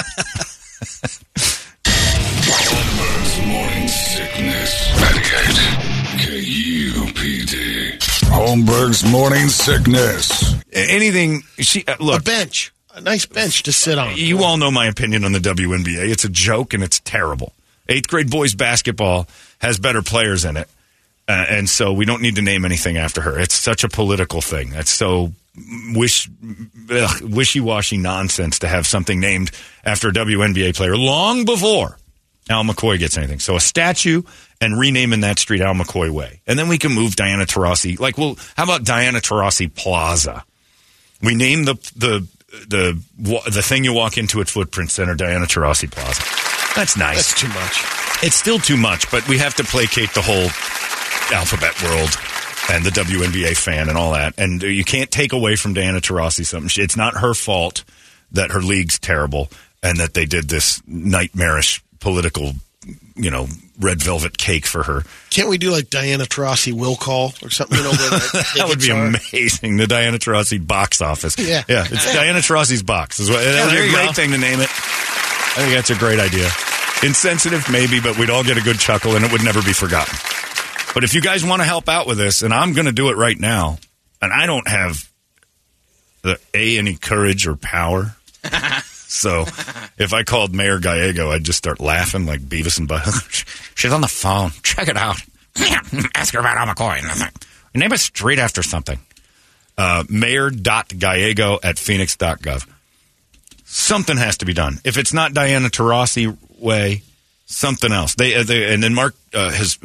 Holmberg's 2.48 3.46
morning 3.46 3.88
sickness. 3.88 5.00
98 5.00 6.92
KUPD. 7.02 7.98
Holmberg's 8.30 9.04
morning 9.10 9.48
sickness. 9.48 10.54
Anything. 10.72 11.42
She 11.58 11.84
uh, 11.86 11.96
A 11.98 12.02
look. 12.02 12.24
bench. 12.24 12.72
A 12.98 13.00
nice 13.00 13.26
bench 13.26 13.62
to 13.62 13.72
sit 13.72 13.96
on. 13.96 14.16
You 14.16 14.42
all 14.42 14.56
know 14.56 14.72
my 14.72 14.86
opinion 14.86 15.24
on 15.24 15.30
the 15.30 15.38
WNBA. 15.38 16.10
It's 16.10 16.24
a 16.24 16.28
joke 16.28 16.74
and 16.74 16.82
it's 16.82 16.98
terrible. 16.98 17.52
Eighth 17.88 18.08
grade 18.08 18.28
boys 18.28 18.56
basketball 18.56 19.28
has 19.60 19.78
better 19.78 20.02
players 20.02 20.44
in 20.44 20.56
it. 20.56 20.68
Uh, 21.28 21.46
and 21.48 21.70
so 21.70 21.92
we 21.92 22.04
don't 22.04 22.22
need 22.22 22.34
to 22.34 22.42
name 22.42 22.64
anything 22.64 22.96
after 22.96 23.20
her. 23.20 23.38
It's 23.38 23.54
such 23.54 23.84
a 23.84 23.88
political 23.88 24.40
thing. 24.40 24.70
That's 24.70 24.90
so 24.90 25.32
wish, 25.94 26.28
wishy-washy 27.22 27.98
nonsense 27.98 28.58
to 28.58 28.68
have 28.68 28.84
something 28.84 29.20
named 29.20 29.52
after 29.84 30.08
a 30.08 30.12
WNBA 30.12 30.74
player 30.74 30.96
long 30.96 31.44
before 31.44 31.98
Al 32.50 32.64
McCoy 32.64 32.98
gets 32.98 33.16
anything. 33.16 33.38
So 33.38 33.54
a 33.54 33.60
statue 33.60 34.22
and 34.60 34.76
renaming 34.76 35.20
that 35.20 35.38
street 35.38 35.60
Al 35.60 35.74
McCoy 35.74 36.10
Way. 36.10 36.40
And 36.48 36.58
then 36.58 36.66
we 36.66 36.78
can 36.78 36.90
move 36.90 37.14
Diana 37.14 37.44
Taurasi. 37.44 38.00
Like, 38.00 38.18
well, 38.18 38.36
how 38.56 38.64
about 38.64 38.82
Diana 38.82 39.20
Taurasi 39.20 39.72
Plaza? 39.72 40.44
We 41.22 41.36
name 41.36 41.64
the 41.64 41.74
the 41.94 42.26
the 42.50 43.00
the 43.16 43.62
thing 43.62 43.84
you 43.84 43.92
walk 43.92 44.16
into 44.16 44.40
at 44.40 44.48
Footprint 44.48 44.90
Center, 44.90 45.14
Diana 45.14 45.46
Taurasi 45.46 45.90
Plaza. 45.90 46.22
That's 46.74 46.96
nice. 46.96 47.32
That's 47.32 47.40
too 47.40 47.48
much. 47.48 48.24
It's 48.24 48.36
still 48.36 48.58
too 48.58 48.76
much, 48.76 49.10
but 49.10 49.26
we 49.28 49.38
have 49.38 49.54
to 49.56 49.64
placate 49.64 50.12
the 50.14 50.22
whole 50.22 50.48
alphabet 51.36 51.80
world 51.82 52.10
and 52.70 52.84
the 52.84 52.90
WNBA 52.90 53.56
fan 53.56 53.88
and 53.88 53.96
all 53.96 54.12
that. 54.12 54.34
And 54.38 54.62
you 54.62 54.84
can't 54.84 55.10
take 55.10 55.32
away 55.32 55.56
from 55.56 55.74
Diana 55.74 56.00
Taurasi 56.00 56.46
something. 56.46 56.82
It's 56.82 56.96
not 56.96 57.14
her 57.18 57.34
fault 57.34 57.84
that 58.32 58.50
her 58.50 58.60
league's 58.60 58.98
terrible 58.98 59.48
and 59.82 59.98
that 59.98 60.14
they 60.14 60.26
did 60.26 60.48
this 60.48 60.82
nightmarish 60.86 61.82
political, 62.00 62.52
you 63.16 63.30
know, 63.30 63.46
red 63.80 64.02
velvet 64.02 64.38
cake 64.38 64.66
for 64.66 64.82
her. 64.82 65.02
Can't 65.30 65.48
we 65.48 65.58
do 65.58 65.70
like 65.70 65.90
Diana 65.90 66.24
Taurasi 66.24 66.72
will 66.72 66.96
call 66.96 67.32
or 67.42 67.50
something? 67.50 67.76
You 67.78 67.84
know, 67.84 67.90
That 68.56 68.66
would 68.68 68.78
be 68.80 68.90
are? 68.90 69.06
amazing. 69.06 69.76
The 69.76 69.86
Diana 69.86 70.18
Taurasi 70.18 70.64
box 70.64 71.00
office. 71.00 71.36
Yeah. 71.38 71.64
yeah. 71.68 71.86
It's 71.90 72.12
Diana 72.12 72.38
Taurasi's 72.38 72.82
box. 72.82 73.20
Is 73.20 73.30
what, 73.30 73.42
that 73.42 73.66
would 73.66 73.72
be 73.72 73.88
a 73.88 73.90
great 73.90 74.06
go. 74.06 74.12
thing 74.12 74.30
to 74.30 74.38
name 74.38 74.60
it. 74.60 74.68
I 74.70 75.62
think 75.62 75.72
that's 75.74 75.90
a 75.90 75.96
great 75.96 76.20
idea. 76.20 76.48
Insensitive, 77.02 77.68
maybe, 77.70 78.00
but 78.00 78.16
we'd 78.18 78.30
all 78.30 78.44
get 78.44 78.56
a 78.58 78.62
good 78.62 78.78
chuckle 78.78 79.16
and 79.16 79.24
it 79.24 79.32
would 79.32 79.44
never 79.44 79.62
be 79.62 79.72
forgotten. 79.72 80.16
But 80.94 81.04
if 81.04 81.14
you 81.14 81.20
guys 81.20 81.44
want 81.44 81.60
to 81.60 81.66
help 81.66 81.88
out 81.88 82.06
with 82.06 82.18
this, 82.18 82.42
and 82.42 82.52
I'm 82.54 82.72
going 82.72 82.86
to 82.86 82.92
do 82.92 83.10
it 83.10 83.16
right 83.16 83.38
now, 83.38 83.78
and 84.22 84.32
I 84.32 84.46
don't 84.46 84.66
have 84.66 85.08
the 86.22 86.38
A, 86.54 86.78
any 86.78 86.94
courage 86.96 87.46
or 87.46 87.56
power. 87.56 88.16
so 89.08 89.42
if 89.98 90.12
I 90.12 90.22
called 90.22 90.54
Mayor 90.54 90.78
Gallego, 90.78 91.30
I'd 91.30 91.44
just 91.44 91.58
start 91.58 91.80
laughing 91.80 92.26
like 92.26 92.40
Beavis 92.40 92.78
and 92.78 92.88
Butthead. 92.88 93.72
She's 93.74 93.92
on 93.92 94.02
the 94.02 94.08
phone. 94.08 94.50
Check 94.62 94.88
it 94.88 94.96
out. 94.96 95.16
Ask 96.14 96.34
her 96.34 96.40
about 96.40 96.58
Al 96.58 96.74
McCoy. 96.74 97.00
Name 97.74 97.92
a 97.92 97.98
street 97.98 98.38
after 98.38 98.62
something. 98.62 98.98
Uh, 99.76 100.04
mayor.gallego 100.08 101.58
at 101.62 101.78
phoenix.gov. 101.78 102.68
Something 103.64 104.16
has 104.16 104.38
to 104.38 104.46
be 104.46 104.52
done. 104.52 104.78
If 104.84 104.98
it's 104.98 105.12
not 105.12 105.32
Diana 105.32 105.68
Taurasi 105.68 106.36
way, 106.58 107.02
something 107.46 107.92
else. 107.92 108.14
They, 108.14 108.34
uh, 108.34 108.42
they 108.42 108.72
and 108.72 108.82
then 108.82 108.94
Mark 108.94 109.14
uh, 109.32 109.50
has 109.50 109.78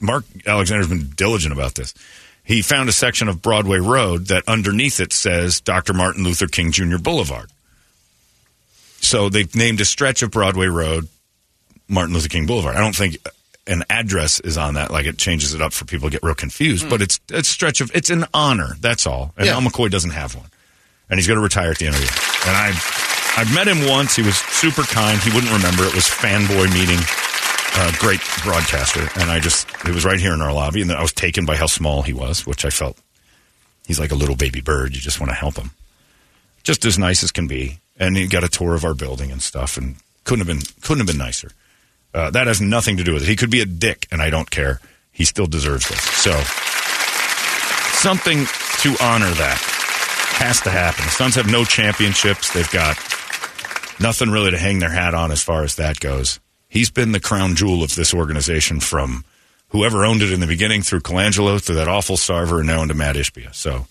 Mark 0.00 0.24
Alexander's 0.46 0.88
been 0.88 1.10
diligent 1.14 1.52
about 1.52 1.74
this. 1.74 1.92
He 2.44 2.62
found 2.62 2.88
a 2.88 2.92
section 2.92 3.28
of 3.28 3.42
Broadway 3.42 3.78
Road 3.78 4.28
that 4.28 4.44
underneath 4.48 5.00
it 5.00 5.12
says 5.12 5.60
Dr. 5.60 5.92
Martin 5.92 6.24
Luther 6.24 6.46
King 6.46 6.72
Jr. 6.72 6.96
Boulevard. 6.96 7.50
So 9.00 9.28
they 9.28 9.46
named 9.54 9.80
a 9.80 9.84
stretch 9.84 10.22
of 10.22 10.30
Broadway 10.30 10.66
Road 10.66 11.08
Martin 11.88 12.14
Luther 12.14 12.28
King 12.28 12.46
Boulevard. 12.46 12.76
I 12.76 12.80
don't 12.80 12.94
think 12.96 13.16
an 13.66 13.82
address 13.90 14.40
is 14.40 14.56
on 14.58 14.74
that. 14.74 14.90
Like 14.90 15.06
it 15.06 15.18
changes 15.18 15.54
it 15.54 15.62
up 15.62 15.72
for 15.72 15.84
people 15.84 16.08
to 16.08 16.12
get 16.12 16.22
real 16.22 16.34
confused. 16.34 16.88
But 16.90 17.00
it's 17.02 17.20
it's 17.30 17.48
a 17.48 17.52
stretch 17.52 17.80
of 17.80 17.90
it's 17.94 18.10
an 18.10 18.24
honor. 18.34 18.76
That's 18.80 19.06
all. 19.06 19.32
And 19.36 19.46
Yeah. 19.46 19.54
Al 19.54 19.60
McCoy 19.62 19.90
doesn't 19.90 20.10
have 20.10 20.34
one, 20.34 20.46
and 21.08 21.18
he's 21.18 21.26
going 21.26 21.38
to 21.38 21.42
retire 21.42 21.70
at 21.70 21.78
the 21.78 21.86
end 21.86 21.94
of 21.94 22.00
the 22.00 22.06
year. 22.06 22.14
And 22.46 22.56
I 22.56 22.68
I've 23.40 23.54
met 23.54 23.68
him 23.68 23.88
once. 23.88 24.16
He 24.16 24.22
was 24.22 24.36
super 24.36 24.82
kind. 24.82 25.18
He 25.20 25.30
wouldn't 25.30 25.52
remember. 25.52 25.84
It 25.84 25.94
was 25.94 26.04
fanboy 26.06 26.72
meeting. 26.74 26.98
Uh, 27.80 27.92
great 28.00 28.20
broadcaster, 28.42 29.06
and 29.20 29.30
I 29.30 29.38
just 29.38 29.68
it 29.86 29.94
was 29.94 30.04
right 30.04 30.18
here 30.18 30.32
in 30.34 30.40
our 30.42 30.52
lobby, 30.52 30.82
and 30.82 30.90
I 30.90 31.00
was 31.00 31.12
taken 31.12 31.44
by 31.46 31.54
how 31.54 31.66
small 31.66 32.02
he 32.02 32.12
was, 32.12 32.44
which 32.44 32.64
I 32.64 32.70
felt 32.70 32.98
he's 33.86 34.00
like 34.00 34.10
a 34.10 34.16
little 34.16 34.34
baby 34.34 34.60
bird. 34.60 34.94
You 34.96 35.00
just 35.00 35.20
want 35.20 35.30
to 35.30 35.36
help 35.36 35.56
him, 35.56 35.70
just 36.64 36.84
as 36.84 36.98
nice 36.98 37.22
as 37.22 37.30
can 37.30 37.46
be. 37.46 37.78
And 37.98 38.16
he 38.16 38.26
got 38.26 38.44
a 38.44 38.48
tour 38.48 38.74
of 38.74 38.84
our 38.84 38.94
building 38.94 39.32
and 39.32 39.42
stuff, 39.42 39.76
and 39.76 39.96
couldn't 40.24 40.46
have 40.46 40.56
been 40.56 40.64
couldn't 40.82 40.98
have 40.98 41.06
been 41.06 41.18
nicer. 41.18 41.50
Uh, 42.14 42.30
that 42.30 42.46
has 42.46 42.60
nothing 42.60 42.96
to 42.96 43.04
do 43.04 43.12
with 43.12 43.22
it. 43.22 43.28
He 43.28 43.36
could 43.36 43.50
be 43.50 43.60
a 43.60 43.66
dick, 43.66 44.06
and 44.10 44.22
I 44.22 44.30
don't 44.30 44.50
care. 44.50 44.80
He 45.12 45.24
still 45.24 45.46
deserves 45.46 45.88
this. 45.88 46.00
So 46.00 46.30
something 47.98 48.46
to 48.82 49.04
honor 49.04 49.30
that 49.30 49.58
has 50.38 50.60
to 50.60 50.70
happen. 50.70 51.04
The 51.04 51.10
Suns 51.10 51.34
have 51.34 51.50
no 51.50 51.64
championships. 51.64 52.52
They've 52.52 52.70
got 52.70 52.96
nothing 54.00 54.30
really 54.30 54.52
to 54.52 54.58
hang 54.58 54.78
their 54.78 54.90
hat 54.90 55.14
on 55.14 55.32
as 55.32 55.42
far 55.42 55.64
as 55.64 55.76
that 55.76 55.98
goes. 55.98 56.38
He's 56.68 56.90
been 56.90 57.12
the 57.12 57.20
crown 57.20 57.56
jewel 57.56 57.82
of 57.82 57.94
this 57.94 58.14
organization 58.14 58.78
from 58.78 59.24
whoever 59.70 60.04
owned 60.04 60.22
it 60.22 60.32
in 60.32 60.40
the 60.40 60.46
beginning 60.46 60.82
through 60.82 61.00
Colangelo, 61.00 61.60
through 61.60 61.76
that 61.76 61.88
awful 61.88 62.16
Sarver, 62.16 62.58
and 62.58 62.68
now 62.68 62.82
into 62.82 62.94
Matt 62.94 63.16
Ishbia. 63.16 63.54
So 63.54 63.86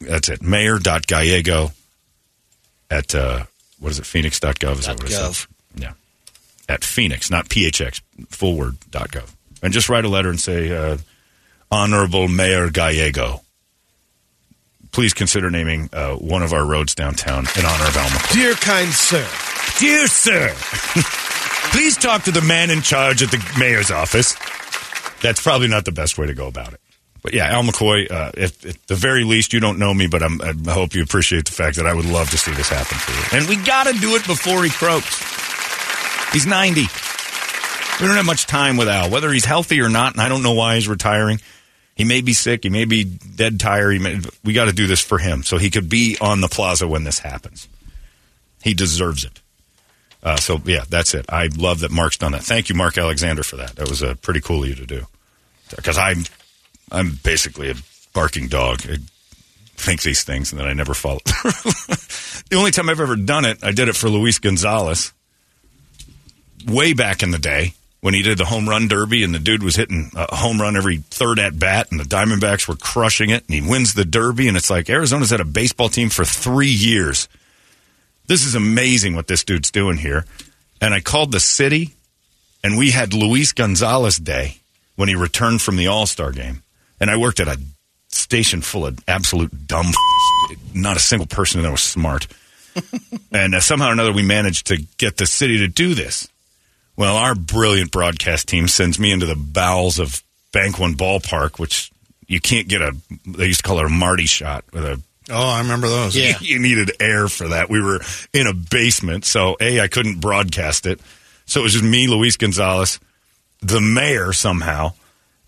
that's 0.00 0.28
it. 0.28 0.42
Mayor.gallego 0.42 1.72
at, 2.90 3.14
uh, 3.14 3.44
what 3.78 3.90
is 3.90 3.98
it, 3.98 4.06
phoenix.gov? 4.06 4.78
Is 4.78 4.86
that 4.86 4.96
what 4.96 5.10
it 5.10 5.14
.gov. 5.14 5.34
says? 5.34 5.46
Yeah. 5.76 5.92
At 6.68 6.84
Phoenix, 6.84 7.30
not 7.30 7.48
PHX, 7.48 8.00
full 8.28 8.56
word, 8.56 8.76
dot 8.90 9.10
.gov. 9.10 9.30
And 9.62 9.72
just 9.72 9.88
write 9.88 10.04
a 10.04 10.08
letter 10.08 10.28
and 10.30 10.38
say, 10.40 10.70
uh, 10.74 10.98
Honorable 11.70 12.28
Mayor 12.28 12.70
Gallego, 12.70 13.42
please 14.92 15.12
consider 15.14 15.50
naming 15.50 15.90
uh, 15.92 16.14
one 16.14 16.42
of 16.42 16.52
our 16.52 16.64
roads 16.64 16.94
downtown 16.94 17.46
in 17.58 17.64
honor 17.64 17.86
of 17.88 17.96
Alma. 17.96 18.20
Dear 18.32 18.54
kind 18.54 18.88
sir, 18.90 19.26
Dear 19.78 20.06
sir, 20.06 20.52
please 21.72 21.96
talk 21.96 22.22
to 22.24 22.30
the 22.30 22.40
man 22.42 22.70
in 22.70 22.80
charge 22.82 23.22
at 23.22 23.30
the 23.30 23.54
mayor's 23.58 23.90
office. 23.90 24.34
That's 25.22 25.42
probably 25.42 25.68
not 25.68 25.84
the 25.84 25.92
best 25.92 26.16
way 26.18 26.26
to 26.26 26.34
go 26.34 26.46
about 26.48 26.72
it. 26.72 26.80
But 27.28 27.34
yeah, 27.34 27.48
Al 27.48 27.62
McCoy, 27.62 28.10
uh, 28.10 28.32
at 28.38 28.58
the 28.86 28.94
very 28.94 29.22
least 29.22 29.52
you 29.52 29.60
don't 29.60 29.78
know 29.78 29.92
me, 29.92 30.06
but 30.06 30.22
I'm, 30.22 30.40
I 30.40 30.72
hope 30.72 30.94
you 30.94 31.02
appreciate 31.02 31.44
the 31.44 31.52
fact 31.52 31.76
that 31.76 31.84
I 31.84 31.92
would 31.92 32.06
love 32.06 32.30
to 32.30 32.38
see 32.38 32.52
this 32.52 32.70
happen 32.70 32.96
for 32.96 33.12
you. 33.12 33.38
And 33.38 33.48
we 33.50 33.62
got 33.62 33.86
to 33.86 33.92
do 34.00 34.16
it 34.16 34.26
before 34.26 34.64
he 34.64 34.70
croaks. 34.70 35.22
He's 36.32 36.46
90. 36.46 36.80
We 36.80 38.06
don't 38.06 38.16
have 38.16 38.24
much 38.24 38.46
time 38.46 38.78
with 38.78 38.88
Al, 38.88 39.10
whether 39.10 39.30
he's 39.30 39.44
healthy 39.44 39.82
or 39.82 39.90
not, 39.90 40.14
and 40.14 40.22
I 40.22 40.30
don't 40.30 40.42
know 40.42 40.54
why 40.54 40.76
he's 40.76 40.88
retiring. 40.88 41.38
He 41.96 42.04
may 42.04 42.22
be 42.22 42.32
sick. 42.32 42.62
He 42.62 42.70
may 42.70 42.86
be 42.86 43.04
dead 43.04 43.60
tired. 43.60 44.00
May, 44.00 44.20
we 44.42 44.54
got 44.54 44.64
to 44.64 44.72
do 44.72 44.86
this 44.86 45.02
for 45.02 45.18
him 45.18 45.42
so 45.42 45.58
he 45.58 45.68
could 45.68 45.90
be 45.90 46.16
on 46.22 46.40
the 46.40 46.48
plaza 46.48 46.88
when 46.88 47.04
this 47.04 47.18
happens. 47.18 47.68
He 48.62 48.72
deserves 48.72 49.26
it. 49.26 49.42
Uh, 50.22 50.36
so 50.36 50.62
yeah, 50.64 50.84
that's 50.88 51.12
it. 51.12 51.26
I 51.28 51.50
love 51.54 51.80
that 51.80 51.90
Mark's 51.90 52.16
done 52.16 52.32
that. 52.32 52.42
Thank 52.44 52.70
you, 52.70 52.74
Mark 52.74 52.96
Alexander, 52.96 53.42
for 53.42 53.56
that. 53.56 53.76
That 53.76 53.90
was 53.90 54.02
uh, 54.02 54.14
pretty 54.22 54.40
cool 54.40 54.62
of 54.62 54.68
you 54.70 54.76
to 54.76 54.86
do. 54.86 55.04
Because 55.76 55.98
I'm, 55.98 56.24
I'm 56.90 57.18
basically 57.22 57.70
a 57.70 57.74
barking 58.12 58.48
dog. 58.48 58.82
I 58.88 58.98
think 59.76 60.02
these 60.02 60.24
things 60.24 60.52
and 60.52 60.60
then 60.60 60.68
I 60.68 60.72
never 60.72 60.94
follow. 60.94 61.20
the 61.24 62.56
only 62.56 62.70
time 62.70 62.88
I've 62.88 63.00
ever 63.00 63.16
done 63.16 63.44
it, 63.44 63.62
I 63.62 63.72
did 63.72 63.88
it 63.88 63.96
for 63.96 64.08
Luis 64.08 64.38
Gonzalez 64.38 65.12
way 66.66 66.92
back 66.92 67.22
in 67.22 67.30
the 67.30 67.38
day 67.38 67.74
when 68.00 68.14
he 68.14 68.22
did 68.22 68.38
the 68.38 68.44
home 68.44 68.68
run 68.68 68.88
derby 68.88 69.24
and 69.24 69.34
the 69.34 69.38
dude 69.38 69.62
was 69.62 69.76
hitting 69.76 70.10
a 70.14 70.34
home 70.34 70.60
run 70.60 70.76
every 70.76 70.98
third 70.98 71.38
at 71.38 71.58
bat 71.58 71.90
and 71.90 71.98
the 71.98 72.04
Diamondbacks 72.04 72.68
were 72.68 72.76
crushing 72.76 73.30
it 73.30 73.44
and 73.46 73.54
he 73.54 73.60
wins 73.60 73.94
the 73.94 74.04
derby 74.04 74.48
and 74.48 74.56
it's 74.56 74.70
like 74.70 74.90
Arizona's 74.90 75.30
had 75.30 75.40
a 75.40 75.44
baseball 75.44 75.88
team 75.88 76.08
for 76.08 76.24
three 76.24 76.70
years. 76.70 77.28
This 78.26 78.44
is 78.44 78.54
amazing 78.54 79.16
what 79.16 79.26
this 79.26 79.44
dude's 79.44 79.70
doing 79.70 79.96
here. 79.96 80.26
And 80.80 80.94
I 80.94 81.00
called 81.00 81.32
the 81.32 81.40
city 81.40 81.94
and 82.62 82.78
we 82.78 82.90
had 82.90 83.14
Luis 83.14 83.52
Gonzalez 83.52 84.18
Day 84.18 84.58
when 84.96 85.08
he 85.08 85.14
returned 85.14 85.62
from 85.62 85.76
the 85.76 85.86
All 85.86 86.06
Star 86.06 86.32
game. 86.32 86.62
And 87.00 87.10
I 87.10 87.16
worked 87.16 87.40
at 87.40 87.48
a 87.48 87.60
station 88.08 88.60
full 88.60 88.86
of 88.86 88.98
absolute 89.06 89.66
dumb, 89.66 89.86
not 90.74 90.96
a 90.96 91.00
single 91.00 91.26
person 91.26 91.62
that 91.62 91.70
was 91.70 91.82
smart. 91.82 92.26
and 93.32 93.54
uh, 93.54 93.60
somehow 93.60 93.88
or 93.88 93.92
another, 93.92 94.12
we 94.12 94.22
managed 94.22 94.66
to 94.68 94.78
get 94.96 95.16
the 95.16 95.26
city 95.26 95.58
to 95.58 95.68
do 95.68 95.94
this. 95.94 96.28
Well, 96.96 97.16
our 97.16 97.34
brilliant 97.34 97.92
broadcast 97.92 98.48
team 98.48 98.66
sends 98.66 98.98
me 98.98 99.12
into 99.12 99.26
the 99.26 99.36
bowels 99.36 99.98
of 99.98 100.22
Bank 100.52 100.78
One 100.78 100.94
Ballpark, 100.94 101.58
which 101.58 101.92
you 102.26 102.40
can't 102.40 102.68
get 102.68 102.82
a. 102.82 102.96
They 103.26 103.46
used 103.46 103.60
to 103.60 103.68
call 103.68 103.78
it 103.78 103.86
a 103.86 103.88
Marty 103.88 104.26
shot 104.26 104.64
with 104.72 104.84
a. 104.84 105.00
Oh, 105.30 105.48
I 105.48 105.60
remember 105.60 105.88
those. 105.88 106.16
Yeah. 106.16 106.38
you 106.40 106.58
needed 106.58 106.90
air 107.00 107.28
for 107.28 107.48
that. 107.48 107.68
We 107.68 107.82
were 107.82 108.00
in 108.32 108.46
a 108.46 108.54
basement, 108.54 109.24
so 109.24 109.56
a 109.60 109.80
I 109.80 109.88
couldn't 109.88 110.20
broadcast 110.20 110.86
it, 110.86 111.00
so 111.46 111.60
it 111.60 111.62
was 111.64 111.72
just 111.74 111.84
me, 111.84 112.08
Luis 112.08 112.36
Gonzalez, 112.36 112.98
the 113.60 113.80
mayor 113.80 114.32
somehow, 114.32 114.92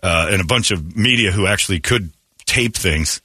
uh, 0.02 0.28
and 0.30 0.40
a 0.40 0.45
bunch 0.45 0.71
of 0.71 0.97
media 0.97 1.33
who 1.33 1.47
actually 1.47 1.80
could 1.80 2.11
tape 2.47 2.76
things. 2.76 3.21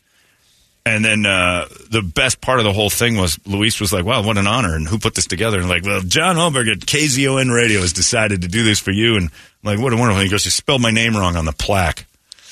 And 0.88 1.03
then 1.03 1.25
uh, 1.25 1.67
the 1.89 2.03
best 2.03 2.41
part 2.41 2.60
of 2.60 2.65
the 2.65 2.72
whole 2.74 2.91
thing 2.91 3.17
was 3.17 3.39
Luis 3.48 3.79
was 3.79 3.91
like, 3.91 4.05
"Wow, 4.05 4.22
what 4.22 4.38
an 4.38 4.46
honor!" 4.46 4.75
And 4.75 4.88
who 4.88 5.00
put 5.00 5.15
this 5.15 5.25
together? 5.25 5.60
And 5.60 5.67
like, 5.67 5.84
well, 5.84 6.01
John 6.01 6.36
Holmberg 6.36 6.72
at 6.72 6.77
KZON 6.79 7.51
Radio 7.51 7.82
has 7.82 7.91
decided 7.91 8.44
to 8.44 8.48
do 8.48 8.63
this 8.63 8.79
for 8.79 8.91
you. 8.91 9.15
And 9.15 9.32
I'm 9.32 9.32
like, 9.63 9.79
what 9.79 9.94
a 9.94 9.96
wonderful! 9.96 10.20
Thing. 10.20 10.27
He 10.27 10.32
goes, 10.32 10.46
"You 10.46 10.51
spelled 10.51 10.84
my 10.84 10.91
name 10.91 11.15
wrong 11.17 11.38
on 11.38 11.46
the 11.46 11.53
plaque." 11.53 12.05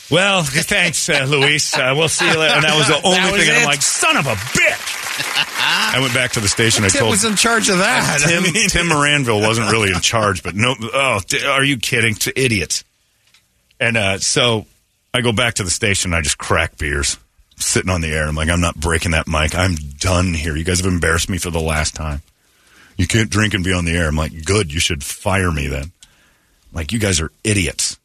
Well, 0.09 0.41
thanks, 0.47 1.07
uh, 1.09 1.25
Luis. 1.29 1.77
Uh, 1.77 1.93
we'll 1.95 2.09
see 2.09 2.25
you 2.27 2.37
later. 2.37 2.55
And 2.55 2.63
that 2.63 2.75
was 2.75 2.87
the 2.87 2.95
only 3.07 3.31
was 3.31 3.41
thing. 3.41 3.49
And 3.49 3.57
I'm 3.59 3.65
like, 3.65 3.83
son 3.83 4.17
of 4.17 4.25
a 4.25 4.33
bitch. 4.33 4.89
I 5.95 5.99
went 6.01 6.13
back 6.15 6.31
to 6.31 6.39
the 6.39 6.47
station. 6.47 6.83
I 6.83 6.89
Tim 6.89 7.01
told 7.01 7.11
was 7.11 7.23
in 7.23 7.35
charge 7.35 7.69
of 7.69 7.77
that. 7.77 8.19
I 8.25 8.29
Tim, 8.31 8.43
mean- 8.43 8.67
Tim 8.67 8.87
Moranville 8.87 9.45
wasn't 9.45 9.71
really 9.71 9.91
in 9.91 10.01
charge, 10.01 10.41
but 10.41 10.55
no. 10.55 10.73
Oh, 10.81 11.19
are 11.47 11.63
you 11.63 11.77
kidding? 11.77 12.15
To 12.15 12.33
idiots. 12.39 12.83
And 13.79 13.97
uh, 13.97 14.17
so 14.19 14.65
I 15.13 15.21
go 15.21 15.31
back 15.31 15.55
to 15.55 15.63
the 15.63 15.69
station. 15.69 16.13
I 16.13 16.21
just 16.21 16.37
crack 16.37 16.77
beers, 16.77 17.17
sitting 17.57 17.89
on 17.89 18.01
the 18.01 18.11
air. 18.11 18.27
I'm 18.27 18.35
like, 18.35 18.49
I'm 18.49 18.61
not 18.61 18.75
breaking 18.75 19.11
that 19.11 19.27
mic. 19.27 19.55
I'm 19.55 19.75
done 19.75 20.33
here. 20.33 20.55
You 20.55 20.63
guys 20.63 20.79
have 20.79 20.91
embarrassed 20.91 21.29
me 21.29 21.37
for 21.37 21.51
the 21.51 21.61
last 21.61 21.95
time. 21.95 22.21
You 22.97 23.07
can't 23.07 23.29
drink 23.29 23.53
and 23.53 23.63
be 23.63 23.73
on 23.73 23.85
the 23.85 23.91
air. 23.91 24.07
I'm 24.07 24.15
like, 24.15 24.45
good. 24.45 24.73
You 24.73 24.79
should 24.79 25.03
fire 25.03 25.51
me 25.51 25.67
then. 25.67 25.91
Like, 26.71 26.91
you 26.91 26.99
guys 26.99 27.21
are 27.21 27.31
idiots. 27.43 27.99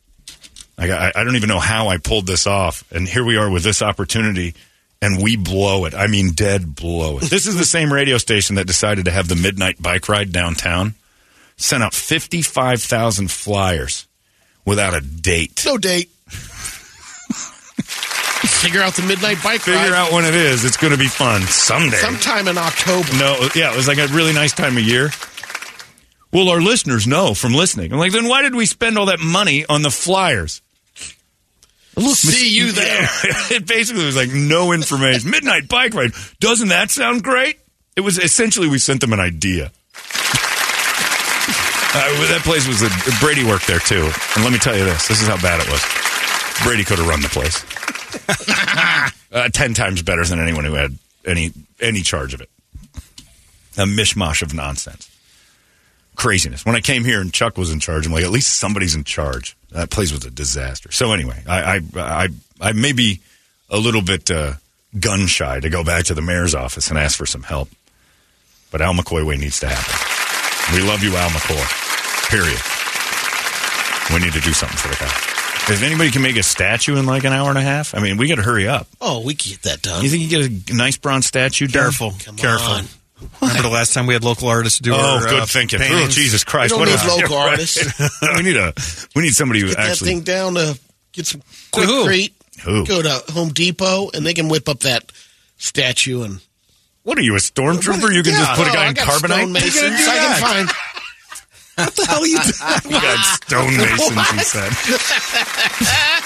Like, 0.76 0.90
I, 0.90 1.12
I 1.14 1.24
don't 1.24 1.36
even 1.36 1.48
know 1.48 1.58
how 1.58 1.88
I 1.88 1.98
pulled 1.98 2.26
this 2.26 2.46
off. 2.46 2.84
And 2.92 3.06
here 3.08 3.24
we 3.24 3.36
are 3.36 3.50
with 3.50 3.62
this 3.62 3.82
opportunity, 3.82 4.54
and 5.00 5.22
we 5.22 5.36
blow 5.36 5.84
it. 5.84 5.94
I 5.94 6.06
mean, 6.08 6.32
dead 6.32 6.74
blow 6.74 7.18
it. 7.18 7.24
This 7.24 7.46
is 7.46 7.56
the 7.56 7.64
same 7.64 7.92
radio 7.92 8.18
station 8.18 8.56
that 8.56 8.66
decided 8.66 9.04
to 9.04 9.10
have 9.10 9.28
the 9.28 9.36
midnight 9.36 9.80
bike 9.80 10.08
ride 10.08 10.32
downtown, 10.32 10.94
sent 11.56 11.82
out 11.82 11.94
55,000 11.94 13.30
flyers 13.30 14.07
without 14.68 14.94
a 14.94 15.00
date. 15.00 15.62
no 15.66 15.78
date. 15.78 16.10
Figure 18.60 18.80
out 18.80 18.94
the 18.94 19.02
midnight 19.02 19.36
bike 19.42 19.66
ride. 19.66 19.74
Figure 19.74 19.92
ride 19.92 19.92
out 19.92 20.12
when 20.12 20.24
it 20.24 20.34
is. 20.34 20.64
It's 20.64 20.76
going 20.76 20.92
to 20.92 20.98
be 20.98 21.06
fun 21.08 21.42
someday. 21.42 21.96
sometime 21.96 22.48
in 22.48 22.58
October. 22.58 23.08
No, 23.18 23.48
yeah, 23.54 23.72
it 23.72 23.76
was 23.76 23.88
like 23.88 23.98
a 23.98 24.06
really 24.08 24.32
nice 24.32 24.52
time 24.52 24.76
of 24.76 24.82
year. 24.82 25.10
Well, 26.32 26.48
our 26.50 26.60
listeners 26.60 27.06
know 27.06 27.34
from 27.34 27.54
listening. 27.54 27.92
I'm 27.92 27.98
like, 27.98 28.12
then 28.12 28.28
why 28.28 28.42
did 28.42 28.54
we 28.54 28.66
spend 28.66 28.98
all 28.98 29.06
that 29.06 29.20
money 29.20 29.64
on 29.66 29.82
the 29.82 29.90
flyers? 29.90 30.60
See 31.98 32.54
you 32.54 32.72
there. 32.72 33.08
It 33.50 33.66
basically 33.66 34.04
was 34.04 34.16
like 34.16 34.30
no 34.30 34.72
information. 34.72 35.30
Midnight 35.30 35.68
bike 35.68 35.94
ride. 35.94 36.10
Doesn't 36.40 36.68
that 36.68 36.90
sound 36.90 37.22
great? 37.24 37.58
It 37.96 38.02
was 38.02 38.18
essentially 38.18 38.68
we 38.68 38.78
sent 38.78 39.00
them 39.00 39.12
an 39.12 39.20
idea. 39.20 39.72
Uh, 41.94 42.28
that 42.28 42.42
place 42.44 42.68
was 42.68 42.82
a 42.82 42.90
Brady 43.18 43.44
worked 43.44 43.66
there 43.66 43.78
too, 43.78 44.10
and 44.36 44.44
let 44.44 44.52
me 44.52 44.58
tell 44.58 44.76
you 44.76 44.84
this: 44.84 45.08
this 45.08 45.22
is 45.22 45.28
how 45.28 45.40
bad 45.40 45.60
it 45.60 45.70
was. 45.70 45.82
Brady 46.62 46.84
could 46.84 46.98
have 46.98 47.08
run 47.08 47.22
the 47.22 47.28
place 47.28 47.64
uh, 49.32 49.48
ten 49.50 49.72
times 49.72 50.02
better 50.02 50.24
than 50.24 50.38
anyone 50.38 50.64
who 50.64 50.74
had 50.74 50.98
any 51.24 51.50
any 51.80 52.02
charge 52.02 52.34
of 52.34 52.42
it. 52.42 52.50
A 53.78 53.86
mishmash 53.86 54.42
of 54.42 54.52
nonsense, 54.52 55.08
craziness. 56.14 56.66
When 56.66 56.76
I 56.76 56.80
came 56.80 57.04
here 57.04 57.22
and 57.22 57.32
Chuck 57.32 57.56
was 57.56 57.72
in 57.72 57.80
charge, 57.80 58.06
I'm 58.06 58.12
like, 58.12 58.24
at 58.24 58.30
least 58.30 58.58
somebody's 58.58 58.94
in 58.94 59.04
charge. 59.04 59.56
That 59.70 59.88
place 59.88 60.12
was 60.12 60.26
a 60.26 60.30
disaster. 60.30 60.92
So 60.92 61.12
anyway, 61.12 61.42
I 61.48 61.76
I 61.76 61.80
I, 61.96 62.28
I 62.60 62.72
may 62.72 62.92
be 62.92 63.20
a 63.70 63.78
little 63.78 64.02
bit 64.02 64.30
uh, 64.30 64.54
gun 65.00 65.26
shy 65.26 65.60
to 65.60 65.70
go 65.70 65.82
back 65.84 66.04
to 66.04 66.14
the 66.14 66.22
mayor's 66.22 66.54
office 66.54 66.90
and 66.90 66.98
ask 66.98 67.16
for 67.16 67.26
some 67.26 67.44
help, 67.44 67.70
but 68.70 68.82
Al 68.82 68.92
McCoy 68.92 69.24
way 69.24 69.38
needs 69.38 69.60
to 69.60 69.68
happen. 69.68 70.17
We 70.74 70.80
love 70.82 71.02
you, 71.02 71.16
Al 71.16 71.30
McCoy. 71.30 71.64
Period. 72.30 72.60
We 74.12 74.24
need 74.24 74.32
to 74.34 74.40
do 74.40 74.52
something 74.52 74.76
for 74.78 74.88
the 74.88 74.96
guy. 74.96 75.12
If 75.72 75.82
anybody 75.82 76.10
can 76.10 76.22
make 76.22 76.36
a 76.36 76.42
statue 76.42 76.96
in 76.96 77.04
like 77.06 77.24
an 77.24 77.32
hour 77.32 77.48
and 77.50 77.58
a 77.58 77.62
half, 77.62 77.94
I 77.94 78.00
mean, 78.00 78.16
we 78.16 78.26
got 78.28 78.36
to 78.36 78.42
hurry 78.42 78.66
up. 78.68 78.86
Oh, 79.00 79.20
we 79.24 79.34
can 79.34 79.50
get 79.52 79.62
that 79.62 79.82
done. 79.82 80.02
You 80.02 80.08
think 80.08 80.22
you 80.22 80.28
get 80.48 80.70
a 80.70 80.74
nice 80.76 80.96
bronze 80.96 81.26
statue? 81.26 81.66
done? 81.66 81.82
Careful. 81.84 82.14
Come 82.24 82.36
Careful. 82.36 82.72
on. 82.72 82.84
Remember 83.42 83.62
the 83.62 83.68
last 83.68 83.92
time 83.94 84.06
we 84.06 84.14
had 84.14 84.24
local 84.24 84.48
artists 84.48 84.78
do 84.78 84.92
Oh, 84.94 84.96
our 84.96 85.20
good 85.28 85.40
uh, 85.40 85.46
thinking. 85.46 85.80
Oh. 85.82 86.06
Jesus 86.08 86.44
Christ! 86.44 86.72
We 86.72 86.84
don't 86.84 86.88
a- 86.88 86.90
need 86.96 87.22
local 87.22 87.36
Yeah, 87.36 87.36
right. 87.44 87.50
artists. 87.50 88.22
we 88.36 88.42
need 88.42 88.56
a 88.56 88.72
we 89.16 89.22
need 89.22 89.34
somebody 89.34 89.60
who 89.60 89.68
Get 89.68 89.76
that 89.76 89.96
thing 89.98 90.20
down 90.20 90.54
to 90.54 90.78
get 91.12 91.26
some 91.26 91.42
quick 91.72 91.86
who? 91.86 92.04
crate. 92.06 92.34
Who? 92.64 92.86
Go 92.86 93.02
to 93.02 93.32
Home 93.32 93.48
Depot 93.50 94.10
and 94.14 94.24
they 94.24 94.34
can 94.34 94.48
whip 94.48 94.68
up 94.68 94.80
that 94.80 95.10
statue 95.56 96.22
and 96.22 96.40
What 97.08 97.16
are 97.16 97.22
you, 97.22 97.34
a 97.36 97.38
stormtrooper? 97.38 98.12
You 98.12 98.22
can 98.22 98.34
just 98.34 98.52
put 98.52 98.66
a 98.66 98.70
Oh, 98.70 98.74
guy 98.74 98.84
I 98.84 98.88
in 98.88 98.94
carbonite? 98.94 99.48
stonemasons. 99.48 99.72
Do 100.04 100.10
I 100.10 100.16
can 100.18 100.40
find. 100.42 100.68
What 101.78 101.94
the 101.94 102.06
hell 102.06 102.22
are 102.22 102.26
you 102.26 102.38
doing? 102.42 102.92
You 102.92 103.00
got 103.00 103.18
stonemasons, 103.40 104.32
he 104.34 104.40
said. 104.40 104.72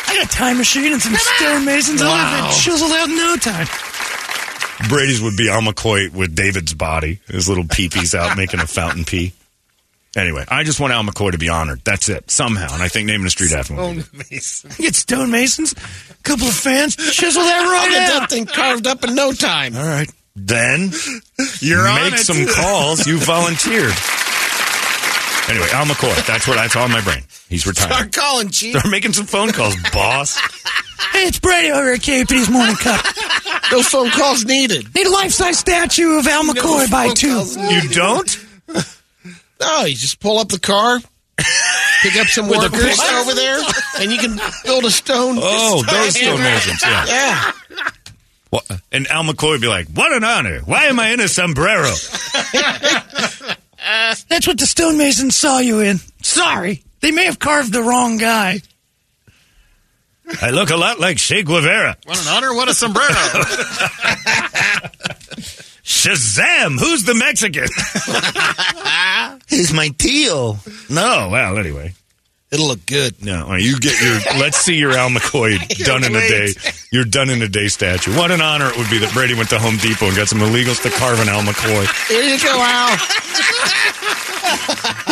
I 0.08 0.14
got 0.16 0.24
a 0.24 0.28
time 0.28 0.56
machine 0.56 0.92
and 0.94 1.02
some 1.02 1.12
stonemasons. 1.14 2.00
I'll 2.00 2.16
have 2.16 2.50
it 2.50 2.56
chiseled 2.58 2.90
out 2.92 3.08
in 3.10 3.16
no 3.16 3.36
time. 3.36 3.66
Brady's 4.88 5.20
would 5.20 5.36
be 5.36 5.50
Al 5.50 5.60
McCoy 5.60 6.10
with 6.10 6.34
David's 6.34 6.72
body, 6.72 7.20
his 7.28 7.50
little 7.50 7.64
peepees 7.64 8.14
out 8.18 8.34
making 8.38 8.60
a 8.60 8.66
fountain 8.66 9.04
pee. 9.04 9.34
Anyway, 10.16 10.44
I 10.48 10.64
just 10.64 10.80
want 10.80 10.94
Al 10.94 11.02
McCoy 11.04 11.32
to 11.32 11.38
be 11.38 11.50
honored. 11.50 11.82
That's 11.84 12.08
it, 12.08 12.30
somehow. 12.30 12.72
And 12.72 12.82
I 12.82 12.88
think 12.88 13.06
naming 13.06 13.26
a 13.26 13.30
street 13.30 13.52
after 13.52 13.74
him. 13.74 13.96
good. 13.96 14.04
Get 14.78 14.94
stonemasons, 14.94 15.74
a 15.74 16.22
couple 16.22 16.46
of 16.48 16.54
fans, 16.54 16.96
chisel 16.96 17.42
that 17.42 17.62
I'll 17.62 17.90
get 17.90 18.20
that 18.20 18.30
thing 18.30 18.46
carved 18.46 18.86
up 18.86 19.04
in 19.04 19.14
no 19.14 19.32
time. 19.32 19.76
All 19.76 19.86
right. 19.86 20.10
Then 20.34 20.90
You're 21.60 21.86
on 21.86 22.02
make 22.10 22.14
it. 22.14 22.18
some 22.26 22.46
calls. 22.46 23.06
You 23.06 23.18
volunteered. 23.18 23.92
Anyway, 25.48 25.66
Al 25.72 25.84
McCoy. 25.86 26.26
That's 26.26 26.46
what 26.48 26.56
I 26.56 26.68
saw 26.68 26.84
in 26.86 26.92
my 26.92 27.00
brain. 27.02 27.22
He's 27.48 27.66
retired. 27.66 27.92
Start 27.92 28.12
calling, 28.12 28.48
Chief. 28.48 28.72
Start 28.76 28.90
making 28.90 29.12
some 29.12 29.26
phone 29.26 29.50
calls, 29.52 29.74
boss. 29.92 30.38
Hey, 31.12 31.26
it's 31.26 31.38
Brady 31.40 31.70
over 31.70 31.92
at 31.92 32.00
KP's 32.00 32.48
Morning 32.48 32.76
Cup. 32.76 33.04
No 33.70 33.82
phone 33.82 34.10
calls 34.10 34.44
needed. 34.44 34.94
Need 34.94 35.06
a 35.06 35.10
life-size 35.10 35.58
statue 35.58 36.18
of 36.18 36.26
Al 36.26 36.44
McCoy 36.44 36.90
by 36.90 37.08
two. 37.12 37.44
You 37.74 37.88
don't? 37.90 38.46
No, 39.60 39.84
you 39.84 39.94
just 39.94 40.18
pull 40.20 40.38
up 40.38 40.48
the 40.48 40.58
car, 40.58 40.98
pick 42.02 42.16
up 42.16 42.26
some 42.28 42.48
With 42.48 42.58
a 42.58 42.62
workers 42.62 42.98
pick- 43.00 43.12
over 43.14 43.34
there, 43.34 43.60
and 44.00 44.10
you 44.12 44.18
can 44.18 44.38
build 44.64 44.84
a 44.84 44.90
stone. 44.90 45.36
Oh, 45.40 45.82
those 45.82 46.14
statue. 46.16 46.26
stonemasons, 46.36 46.82
yeah. 46.82 47.06
Yeah. 47.06 47.52
Well, 48.92 48.99
and 48.99 49.08
Al 49.08 49.25
McCoy 49.25 49.50
would 49.50 49.61
be 49.61 49.68
like, 49.68 49.88
"What 49.88 50.12
an 50.12 50.25
honor! 50.25 50.61
Why 50.61 50.84
am 50.87 51.00
I 51.00 51.08
in 51.11 51.20
a 51.20 51.28
sombrero?" 51.28 51.90
That's 54.28 54.46
what 54.46 54.58
the 54.58 54.66
stonemasons 54.66 55.34
saw 55.34 55.58
you 55.58 55.80
in. 55.80 55.99
Sorry, 56.22 56.84
they 57.00 57.11
may 57.11 57.25
have 57.25 57.38
carved 57.38 57.72
the 57.72 57.82
wrong 57.82 58.18
guy. 58.18 58.61
I 60.40 60.50
look 60.50 60.70
a 60.70 60.76
lot 60.76 61.00
like 61.00 61.18
Che 61.18 61.42
Guevara. 61.42 61.96
What 62.04 62.20
an 62.22 62.28
honor, 62.28 62.54
what 62.54 62.68
a 62.68 62.75
sombrero. 62.75 63.08
Shazam! 65.84 66.78
Who's 66.78 67.04
the 67.04 67.14
Mexican? 67.14 67.67
He's 69.49 69.73
my 69.73 69.88
teal. 69.99 70.58
No, 70.88 71.28
well, 71.30 71.58
anyway. 71.58 71.93
It'll 72.52 72.69
look 72.69 72.84
good. 72.84 73.25
No, 73.25 73.54
you 73.54 73.80
get 73.80 73.99
your. 74.02 74.12
let's 74.38 74.58
see 74.58 74.76
your 74.76 74.93
Al 74.93 75.08
McCoy 75.08 75.56
done 75.86 76.04
in 76.04 76.15
a 76.15 76.21
day. 76.21 76.52
Your 76.93 77.04
done 77.04 77.30
in 77.30 77.41
a 77.41 77.49
day 77.49 77.69
statue. 77.69 78.15
What 78.15 78.30
an 78.30 78.43
honor 78.43 78.69
it 78.69 78.76
would 78.76 78.91
be 78.91 78.99
that 78.99 79.12
Brady 79.15 79.32
went 79.34 79.49
to 79.50 79.58
Home 79.58 79.78
Depot 79.78 80.06
and 80.08 80.17
got 80.17 80.28
some 80.28 80.41
illegals 80.41 80.82
to 80.82 80.91
carve 80.91 81.19
an 81.21 81.30
Al 81.30 81.41
McCoy. 81.41 81.88
Here 82.08 82.23
you 82.23 82.38
go, 82.38 82.52
Al. 82.54 82.99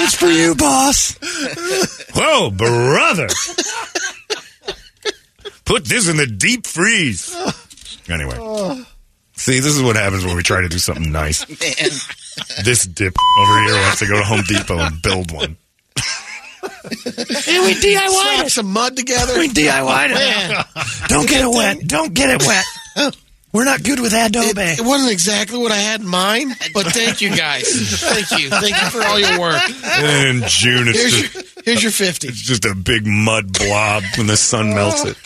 It's 0.05 0.15
for 0.15 0.27
you, 0.27 0.55
boss. 0.55 1.17
Whoa, 2.15 2.51
brother! 2.51 3.29
Put 5.65 5.87
this 5.87 6.09
in 6.11 6.19
the 6.19 6.27
deep 6.27 6.67
freeze. 6.67 7.35
Anyway, 8.11 8.37
see, 9.33 9.61
this 9.61 9.77
is 9.77 9.83
what 9.83 9.97
happens 9.97 10.27
when 10.27 10.37
we 10.37 10.43
try 10.43 10.61
to 10.61 10.69
do 10.69 10.79
something 10.79 11.11
nice. 11.11 11.49
Man. 11.49 11.91
This 12.65 12.85
dip 12.85 13.15
over 13.39 13.61
here 13.63 13.75
wants 13.75 14.01
to 14.01 14.07
go 14.07 14.19
to 14.19 14.25
Home 14.25 14.43
Depot 14.47 14.79
and 14.79 15.01
build 15.01 15.33
one. 15.33 15.57
And 16.63 17.65
we 17.65 17.75
DIY 17.75 18.51
some 18.51 18.67
mud 18.73 18.97
together. 18.97 19.39
We 19.39 19.49
DIY'd 19.49 20.11
it. 20.11 20.17
Oh, 20.17 20.19
man, 20.19 20.65
Don't 21.09 21.29
get 21.29 21.45
it 21.45 21.49
wet. 21.49 21.87
Don't 21.87 22.15
get 22.15 22.31
it 22.31 22.47
wet. 22.47 23.17
We're 23.53 23.65
not 23.65 23.83
good 23.83 23.99
with 23.99 24.13
it, 24.15 24.27
adobe. 24.29 24.53
it 24.61 24.81
wasn't 24.81 25.11
exactly 25.11 25.59
what 25.59 25.73
I 25.73 25.77
had 25.77 26.01
in 26.03 26.07
mind, 26.07 26.53
but 26.73 26.87
thank 26.93 27.21
you 27.21 27.35
guys. 27.35 27.65
Thank 28.01 28.31
you. 28.41 28.49
Thank 28.49 28.81
you 28.81 28.91
for 28.91 29.03
all 29.03 29.19
your 29.19 29.41
work. 29.41 29.61
In 29.69 30.43
June, 30.47 30.87
it's 30.87 30.99
Here's 31.01 31.13
just, 31.21 31.35
your, 31.35 31.43
here's 31.65 31.83
your 31.83 31.91
50. 31.93 32.29
it's 32.29 32.41
just 32.43 32.65
a 32.65 32.77
big 32.77 33.05
mud 33.07 33.53
blob 33.53 34.05
when 34.17 34.29
the 34.29 34.37
sun 34.37 34.73
melts 34.73 35.05
it. 35.05 35.17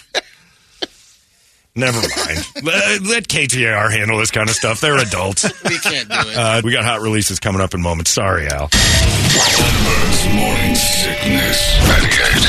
Never 1.76 1.98
mind. 1.98 2.38
Let, 2.62 3.02
let 3.02 3.28
KTAR 3.28 3.90
handle 3.90 4.18
this 4.18 4.30
kind 4.30 4.48
of 4.48 4.54
stuff. 4.54 4.80
They're 4.80 4.96
adults. 4.96 5.44
We 5.64 5.78
can't 5.78 6.08
do 6.08 6.14
it. 6.18 6.36
Uh, 6.36 6.60
we 6.62 6.70
got 6.72 6.84
hot 6.84 7.00
releases 7.00 7.40
coming 7.40 7.60
up 7.60 7.74
in 7.74 7.82
moments. 7.82 8.10
Sorry, 8.12 8.46
Al. 8.46 8.68
Holmberg's 8.70 10.34
morning 10.34 10.74
sickness. 10.76 11.76
Medicaid. 11.88 12.44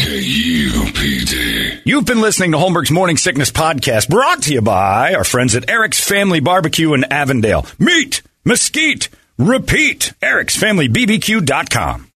KUPD. 0.00 1.82
You've 1.84 2.06
been 2.06 2.20
listening 2.20 2.52
to 2.52 2.58
Holmberg's 2.58 2.90
Morning 2.90 3.16
Sickness 3.16 3.50
Podcast, 3.50 4.08
brought 4.08 4.42
to 4.42 4.52
you 4.54 4.62
by 4.62 5.14
our 5.14 5.24
friends 5.24 5.54
at 5.54 5.70
Eric's 5.70 6.02
Family 6.02 6.40
Barbecue 6.40 6.92
in 6.94 7.04
Avondale. 7.04 7.66
Meat, 7.78 8.22
mesquite, 8.44 9.08
repeat. 9.38 10.12
Eric'sFamilyBBQ.com. 10.22 12.10